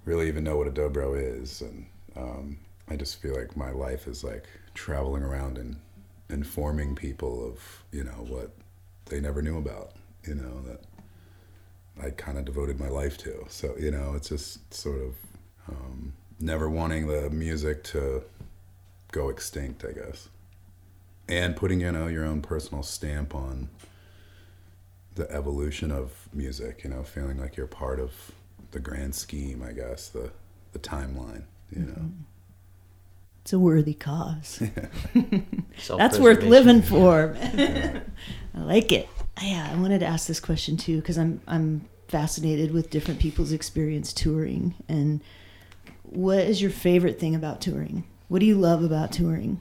really 0.05 0.27
even 0.27 0.43
know 0.43 0.55
what 0.57 0.67
a 0.67 0.71
dobro 0.71 1.19
is. 1.19 1.61
And 1.61 1.85
um, 2.15 2.57
I 2.87 2.95
just 2.95 3.19
feel 3.19 3.35
like 3.35 3.57
my 3.57 3.71
life 3.71 4.07
is 4.07 4.23
like 4.23 4.45
traveling 4.75 5.23
around 5.23 5.57
and 5.57 5.75
informing 6.29 6.95
people 6.95 7.45
of, 7.47 7.83
you 7.91 8.03
know, 8.03 8.25
what 8.27 8.51
they 9.07 9.19
never 9.19 9.41
knew 9.41 9.57
about, 9.57 9.93
you 10.23 10.35
know, 10.35 10.61
that 10.67 10.81
I 12.01 12.11
kind 12.11 12.37
of 12.37 12.45
devoted 12.45 12.79
my 12.79 12.89
life 12.89 13.17
to. 13.19 13.45
So, 13.49 13.75
you 13.77 13.91
know, 13.91 14.13
it's 14.15 14.29
just 14.29 14.73
sort 14.73 14.99
of 15.01 15.15
um, 15.69 16.13
never 16.39 16.69
wanting 16.69 17.07
the 17.07 17.29
music 17.29 17.83
to 17.85 18.23
go 19.11 19.29
extinct, 19.29 19.85
I 19.85 19.91
guess. 19.93 20.29
And 21.27 21.55
putting, 21.55 21.81
you 21.81 21.91
know, 21.91 22.07
your 22.07 22.25
own 22.25 22.41
personal 22.41 22.83
stamp 22.83 23.35
on 23.35 23.69
the 25.15 25.29
evolution 25.31 25.91
of 25.91 26.29
music, 26.33 26.83
you 26.83 26.89
know, 26.89 27.03
feeling 27.03 27.39
like 27.39 27.57
you're 27.57 27.67
part 27.67 27.99
of 27.99 28.11
the 28.71 28.79
grand 28.79 29.15
scheme, 29.15 29.63
I 29.63 29.73
guess, 29.73 30.09
the, 30.09 30.31
the 30.73 30.79
timeline, 30.79 31.43
you 31.71 31.83
know. 31.83 32.11
It's 33.41 33.53
a 33.53 33.59
worthy 33.59 33.93
cause. 33.93 34.61
That's 35.87 36.19
worth 36.19 36.43
living 36.43 36.81
for. 36.81 37.35
I 37.41 38.01
like 38.55 38.91
it. 38.91 39.09
Yeah, 39.41 39.69
I 39.71 39.75
wanted 39.79 39.99
to 39.99 40.05
ask 40.05 40.27
this 40.27 40.39
question 40.39 40.77
too 40.77 40.97
because 40.97 41.17
I'm 41.17 41.41
I'm 41.47 41.87
fascinated 42.07 42.71
with 42.71 42.89
different 42.89 43.19
people's 43.19 43.51
experience 43.51 44.13
touring 44.13 44.73
and 44.87 45.21
what 46.03 46.39
is 46.39 46.61
your 46.61 46.71
favorite 46.71 47.19
thing 47.19 47.35
about 47.35 47.59
touring? 47.59 48.05
What 48.29 48.39
do 48.39 48.45
you 48.45 48.55
love 48.55 48.83
about 48.83 49.11
touring? 49.11 49.59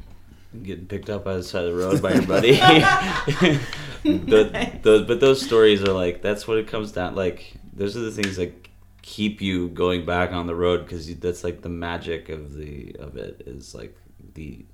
getting 0.63 0.87
picked 0.87 1.11
up 1.11 1.25
by 1.25 1.35
the 1.35 1.43
side 1.43 1.65
of 1.65 1.77
the 1.77 1.79
road 1.79 2.03
by 2.03 2.13
your 2.15 2.27
buddy. 2.27 2.53
the, 4.03 4.79
those, 4.83 5.03
but 5.07 5.21
those 5.21 5.43
stories 5.43 5.83
are 5.83 5.93
like 5.93 6.23
that's 6.23 6.47
what 6.47 6.59
it 6.59 6.67
comes 6.67 6.93
down. 6.93 7.15
Like 7.15 7.55
those 7.73 7.97
are 7.97 8.01
the 8.01 8.11
things 8.11 8.37
that 8.37 8.69
keep 9.03 9.41
you 9.41 9.69
going 9.69 10.05
back 10.05 10.33
on 10.33 10.47
the 10.47 10.55
road 10.55 10.85
because 10.85 11.15
that's 11.17 11.45
like 11.45 11.63
the 11.63 11.69
magic 11.69 12.29
of 12.29 12.55
the 12.55 12.97
of 12.99 13.17
it 13.17 13.43
is 13.47 13.75
like 13.75 13.97
the 14.35 14.65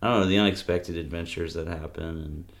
I 0.00 0.08
don't 0.08 0.20
know 0.20 0.26
the 0.26 0.38
unexpected 0.38 0.96
adventures 0.96 1.54
that 1.54 1.66
happen 1.66 2.04
and 2.04 2.52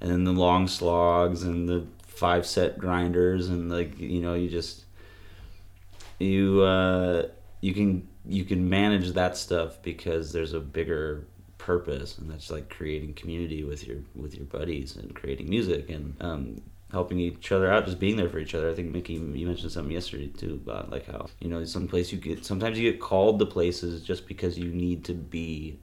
and 0.00 0.10
then 0.10 0.24
the 0.24 0.32
long 0.32 0.68
slogs 0.68 1.42
and 1.42 1.68
the 1.68 1.86
five 2.06 2.46
set 2.46 2.78
grinders 2.78 3.48
and 3.48 3.70
like 3.70 3.98
you 3.98 4.20
know 4.20 4.34
you 4.34 4.48
just 4.48 4.84
you 6.18 6.62
uh 6.62 7.26
you 7.60 7.74
can 7.74 8.06
you 8.24 8.44
can 8.44 8.68
manage 8.68 9.12
that 9.12 9.36
stuff 9.36 9.80
because 9.82 10.32
there's 10.32 10.54
a 10.54 10.60
bigger 10.60 11.26
purpose 11.58 12.18
and 12.18 12.30
that's 12.30 12.50
like 12.50 12.68
creating 12.70 13.12
community 13.14 13.64
with 13.64 13.86
your 13.86 13.98
with 14.14 14.34
your 14.34 14.46
buddies 14.46 14.96
and 14.96 15.14
creating 15.14 15.48
music 15.48 15.90
and 15.90 16.16
um 16.20 16.60
helping 16.92 17.18
each 17.18 17.50
other 17.50 17.70
out 17.70 17.84
just 17.84 17.98
being 17.98 18.16
there 18.16 18.28
for 18.28 18.38
each 18.38 18.54
other. 18.54 18.70
I 18.70 18.74
think 18.74 18.92
mickey 18.92 19.14
you 19.14 19.46
mentioned 19.46 19.72
something 19.72 19.92
yesterday 19.92 20.28
too 20.28 20.60
about 20.64 20.90
like 20.90 21.06
how 21.06 21.26
you 21.40 21.48
know 21.48 21.64
some 21.64 21.88
place 21.88 22.12
you 22.12 22.18
get 22.18 22.44
sometimes 22.44 22.78
you 22.78 22.90
get 22.90 23.00
called 23.00 23.38
to 23.40 23.46
places 23.46 24.02
just 24.02 24.26
because 24.26 24.58
you 24.58 24.70
need 24.72 25.04
to 25.04 25.14
be 25.14 25.78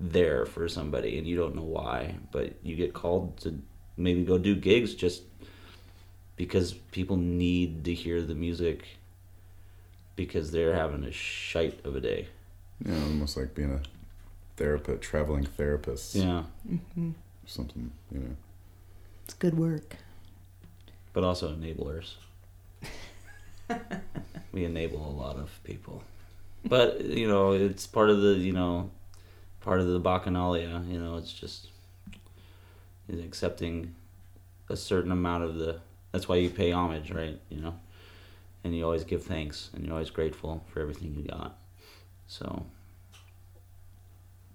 there 0.00 0.46
for 0.46 0.66
somebody 0.68 1.18
and 1.18 1.26
you 1.26 1.36
don't 1.36 1.54
know 1.54 1.62
why 1.62 2.14
but 2.32 2.54
you 2.62 2.74
get 2.74 2.94
called 2.94 3.36
to 3.38 3.60
maybe 3.98 4.24
go 4.24 4.38
do 4.38 4.54
gigs 4.54 4.94
just 4.94 5.22
because 6.36 6.72
people 6.72 7.16
need 7.16 7.84
to 7.84 7.92
hear 7.92 8.22
the 8.22 8.34
music 8.34 8.96
because 10.16 10.50
they're 10.52 10.74
having 10.74 11.04
a 11.04 11.12
shite 11.12 11.84
of 11.84 11.96
a 11.96 12.00
day 12.00 12.28
You 12.84 12.92
know, 12.92 13.02
almost 13.02 13.36
like 13.36 13.54
being 13.54 13.72
a 13.72 13.82
therapist, 14.56 15.02
traveling 15.02 15.44
therapist, 15.44 16.14
yeah 16.14 16.44
or 16.96 17.12
something, 17.46 17.90
you 18.10 18.20
know. 18.20 18.36
It's 19.24 19.34
good 19.34 19.56
work. 19.58 19.96
but 21.12 21.24
also 21.24 21.52
enablers. 21.54 22.14
we 24.52 24.64
enable 24.64 25.06
a 25.06 25.14
lot 25.24 25.36
of 25.36 25.50
people, 25.64 26.02
but 26.64 27.04
you 27.04 27.28
know 27.28 27.52
it's 27.52 27.86
part 27.86 28.10
of 28.10 28.20
the 28.22 28.34
you 28.34 28.52
know 28.52 28.90
part 29.60 29.80
of 29.80 29.86
the 29.88 30.00
bacchanalia. 30.00 30.90
You 30.90 30.98
know 31.00 31.16
it's 31.16 31.32
just 31.32 31.68
is 33.08 33.20
accepting 33.24 33.94
a 34.68 34.76
certain 34.76 35.10
amount 35.12 35.44
of 35.44 35.56
the. 35.56 35.80
That's 36.12 36.28
why 36.28 36.36
you 36.36 36.50
pay 36.50 36.70
homage, 36.72 37.10
right? 37.10 37.38
You 37.50 37.60
know, 37.60 37.74
and 38.64 38.74
you 38.76 38.84
always 38.84 39.04
give 39.04 39.22
thanks, 39.24 39.70
and 39.74 39.84
you're 39.84 39.92
always 39.94 40.10
grateful 40.10 40.64
for 40.72 40.80
everything 40.80 41.14
you 41.16 41.22
got. 41.28 41.56
So, 42.26 42.64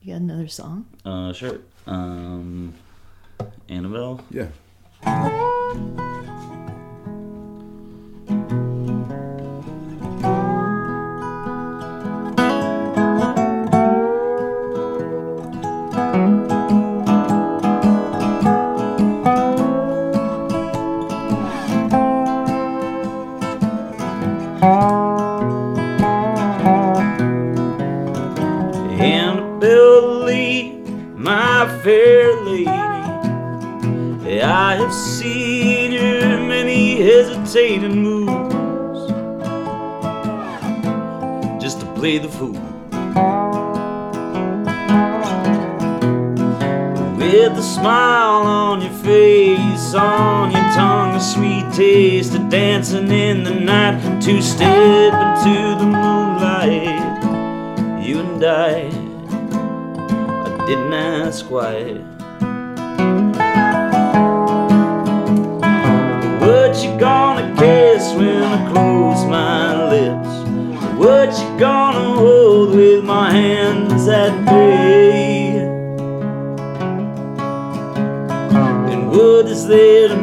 You 0.02 0.14
got 0.14 0.22
another 0.22 0.48
song? 0.48 0.86
uh, 1.06 1.34
sure. 1.34 1.60
Um, 1.88 2.74
Annabelle. 3.70 4.24
Yeah. 4.32 4.48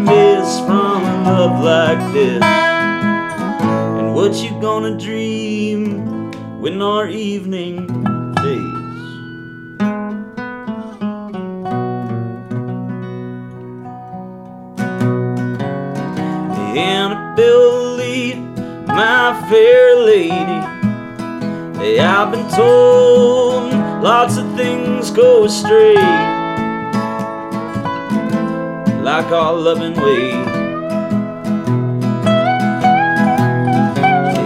Miss 0.02 0.58
from 0.60 1.02
love 1.24 1.62
like 1.62 2.12
this? 2.12 2.42
And 2.42 4.14
what 4.14 4.34
you 4.42 4.50
gonna 4.60 4.98
dream 4.98 6.30
when 6.60 6.82
our 6.82 7.08
evening 7.08 7.86
fades? 8.36 8.82
days. 16.62 16.76
Annabelle, 16.76 17.82
my 18.86 19.46
fair 19.48 19.96
lady. 19.96 20.62
I've 22.00 22.30
been 22.30 22.48
told 22.50 23.72
lots 24.02 24.36
of 24.36 24.46
things 24.54 25.10
go 25.10 25.44
astray, 25.44 25.94
like 29.02 29.32
our 29.32 29.52
loving 29.54 29.94
way. 29.94 30.30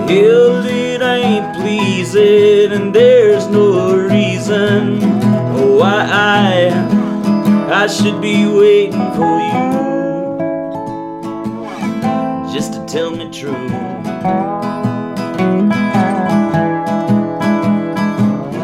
Hell, 0.09 0.65
it 0.65 1.03
ain't 1.03 1.57
pleasing, 1.57 2.73
and 2.73 2.95
there's 2.95 3.47
no 3.49 3.95
reason 3.95 5.01
why 5.79 6.07
I, 6.11 6.71
I 7.71 7.87
should 7.87 8.23
be 8.23 8.47
waiting 8.47 9.13
for 9.13 9.41
you 9.41 9.67
just 12.51 12.73
to 12.73 12.87
tell 12.87 13.11
me 13.11 13.31
true. 13.31 13.53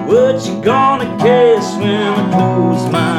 What 0.07 0.47
you 0.47 0.63
gonna 0.63 1.11
kiss 1.19 1.75
when 1.77 2.15
I 2.15 2.31
close 2.33 2.91
my 2.91 3.12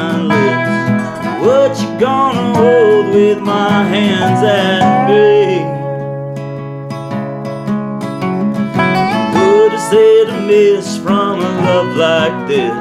lips? 1.73 1.81
What 1.81 1.91
you 1.91 1.99
gonna 1.99 2.53
hold 2.55 3.15
with 3.15 3.39
my 3.39 3.83
hands 3.83 4.43
at 4.43 5.07
bay? 5.07 5.63
What 9.33 9.73
is 9.73 9.89
there 9.89 10.25
to 10.25 10.41
miss 10.41 10.97
from 10.97 11.39
a 11.39 11.61
love 11.61 11.95
like 11.97 12.47
this? 12.47 12.71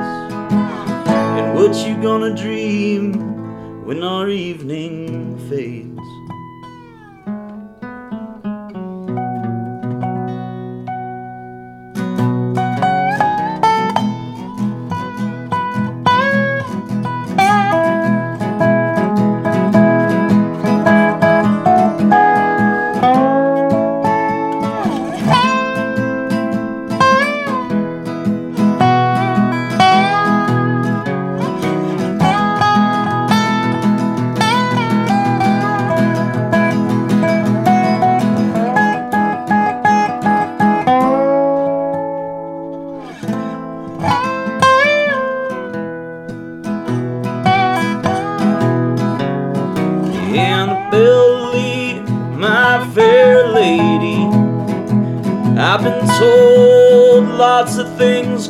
And 1.39 1.55
what 1.55 1.75
you 1.87 2.01
gonna 2.03 2.35
dream 2.35 3.85
when 3.85 4.03
our 4.03 4.29
evening 4.29 5.39
fades? 5.49 6.22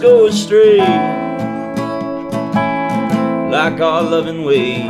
Go 0.02 0.26
astray, 0.26 0.78
like 3.50 3.80
our 3.80 4.02
loving 4.02 4.42
way. 4.42 4.82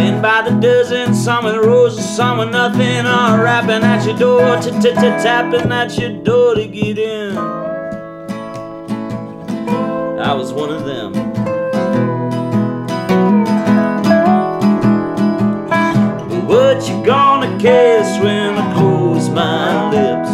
And 0.00 0.22
by 0.22 0.40
the 0.48 0.58
dozen, 0.58 1.14
some 1.14 1.44
with 1.44 1.56
roses, 1.56 2.16
some 2.16 2.38
with 2.38 2.50
nothing, 2.50 3.04
are 3.04 3.44
rapping 3.44 3.84
at 3.84 4.06
your 4.06 4.16
door, 4.16 4.56
t 4.62 4.70
tapping 4.80 5.70
at 5.70 5.98
your 5.98 6.22
door 6.22 6.54
to 6.54 6.66
get 6.66 6.98
in. 6.98 7.36
I 10.18 10.32
was 10.32 10.50
one 10.50 10.70
of 10.70 10.86
them. 10.86 11.23
What 16.54 16.88
you 16.88 17.04
gonna 17.04 17.58
kiss 17.58 18.22
when 18.22 18.54
I 18.54 18.74
close 18.74 19.28
my 19.28 19.90
lips? 19.90 20.30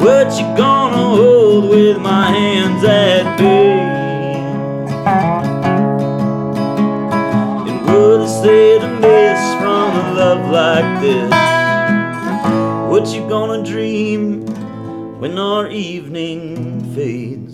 What 0.00 0.28
you 0.38 0.46
gonna 0.56 0.96
hold 0.96 1.70
with 1.70 1.98
my 1.98 2.26
hands 2.30 2.84
at 2.84 3.36
bay? 3.36 3.80
And 7.68 7.80
what 7.84 8.20
is 8.20 8.42
there 8.42 8.78
to 8.78 8.88
miss 9.00 9.54
from 9.60 9.88
a 9.96 10.12
love 10.14 10.50
like 10.52 11.00
this? 11.02 11.32
What 12.88 13.08
you 13.08 13.28
gonna 13.28 13.64
dream 13.64 14.46
when 15.18 15.36
our 15.36 15.66
evening 15.66 16.94
fades? 16.94 17.49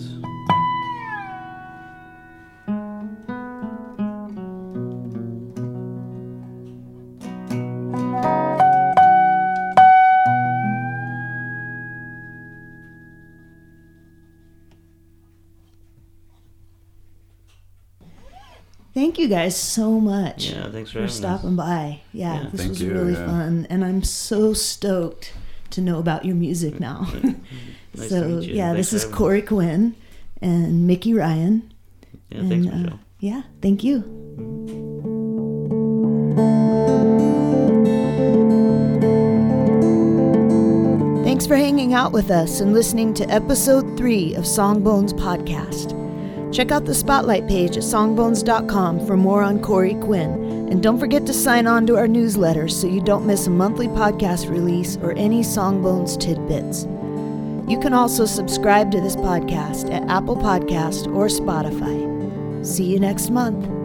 Thank 19.17 19.31
you 19.31 19.35
guys 19.35 19.57
so 19.57 19.99
much 19.99 20.51
Yeah, 20.51 20.69
thanks 20.69 20.91
for 20.91 20.97
for 20.97 20.99
having 21.01 21.15
stopping 21.15 21.55
by. 21.55 22.01
Yeah, 22.13 22.35
Yeah. 22.43 22.49
this 22.51 22.61
Thank 22.61 22.69
was 22.69 22.81
you, 22.83 22.93
really 22.93 23.13
yeah. 23.13 23.25
fun, 23.25 23.65
and 23.67 23.83
I'm 23.83 24.03
so 24.03 24.53
stoked 24.53 25.33
to 25.71 25.81
know 25.81 25.97
about 25.97 26.23
your 26.23 26.35
music 26.35 26.79
now. 26.79 27.07
Nice 27.95 28.09
to 28.09 28.09
so 28.09 28.27
meet 28.27 28.49
you. 28.49 28.53
yeah, 28.55 28.73
Thanks 28.73 28.91
this 28.91 28.93
is 28.93 29.01
having 29.01 29.11
me. 29.13 29.17
Corey 29.17 29.41
Quinn 29.41 29.95
and 30.39 30.85
Mickey 30.85 31.15
Ryan. 31.15 31.73
Yeah, 32.29 32.37
and, 32.41 32.49
thanks, 32.49 32.67
uh, 32.93 32.97
yeah, 33.19 33.41
thank 33.59 33.83
you. 33.83 34.03
Thanks 41.23 41.45
for 41.45 41.55
hanging 41.55 41.93
out 41.93 42.13
with 42.13 42.31
us 42.31 42.61
and 42.61 42.73
listening 42.73 43.13
to 43.15 43.29
episode 43.29 43.97
three 43.97 44.33
of 44.35 44.43
Songbones 44.45 45.13
Podcast. 45.13 45.96
Check 46.51 46.71
out 46.71 46.85
the 46.85 46.95
spotlight 46.95 47.47
page 47.47 47.77
at 47.77 47.83
songbones.com 47.83 49.05
for 49.05 49.17
more 49.17 49.43
on 49.43 49.61
Corey 49.61 49.95
Quinn. 49.95 50.67
And 50.71 50.81
don't 50.81 50.99
forget 50.99 51.25
to 51.25 51.33
sign 51.33 51.67
on 51.67 51.85
to 51.87 51.97
our 51.97 52.07
newsletter 52.07 52.67
so 52.67 52.87
you 52.87 53.01
don't 53.01 53.25
miss 53.25 53.47
a 53.47 53.51
monthly 53.51 53.87
podcast 53.87 54.49
release 54.49 54.97
or 54.97 55.11
any 55.13 55.41
Songbones 55.41 56.19
tidbits. 56.19 56.85
You 57.69 57.79
can 57.79 57.93
also 57.93 58.25
subscribe 58.25 58.91
to 58.91 59.01
this 59.01 59.15
podcast 59.15 59.91
at 59.91 60.09
Apple 60.09 60.37
Podcast 60.37 61.13
or 61.13 61.27
Spotify. 61.27 62.65
See 62.65 62.85
you 62.85 62.99
next 62.99 63.29
month. 63.29 63.76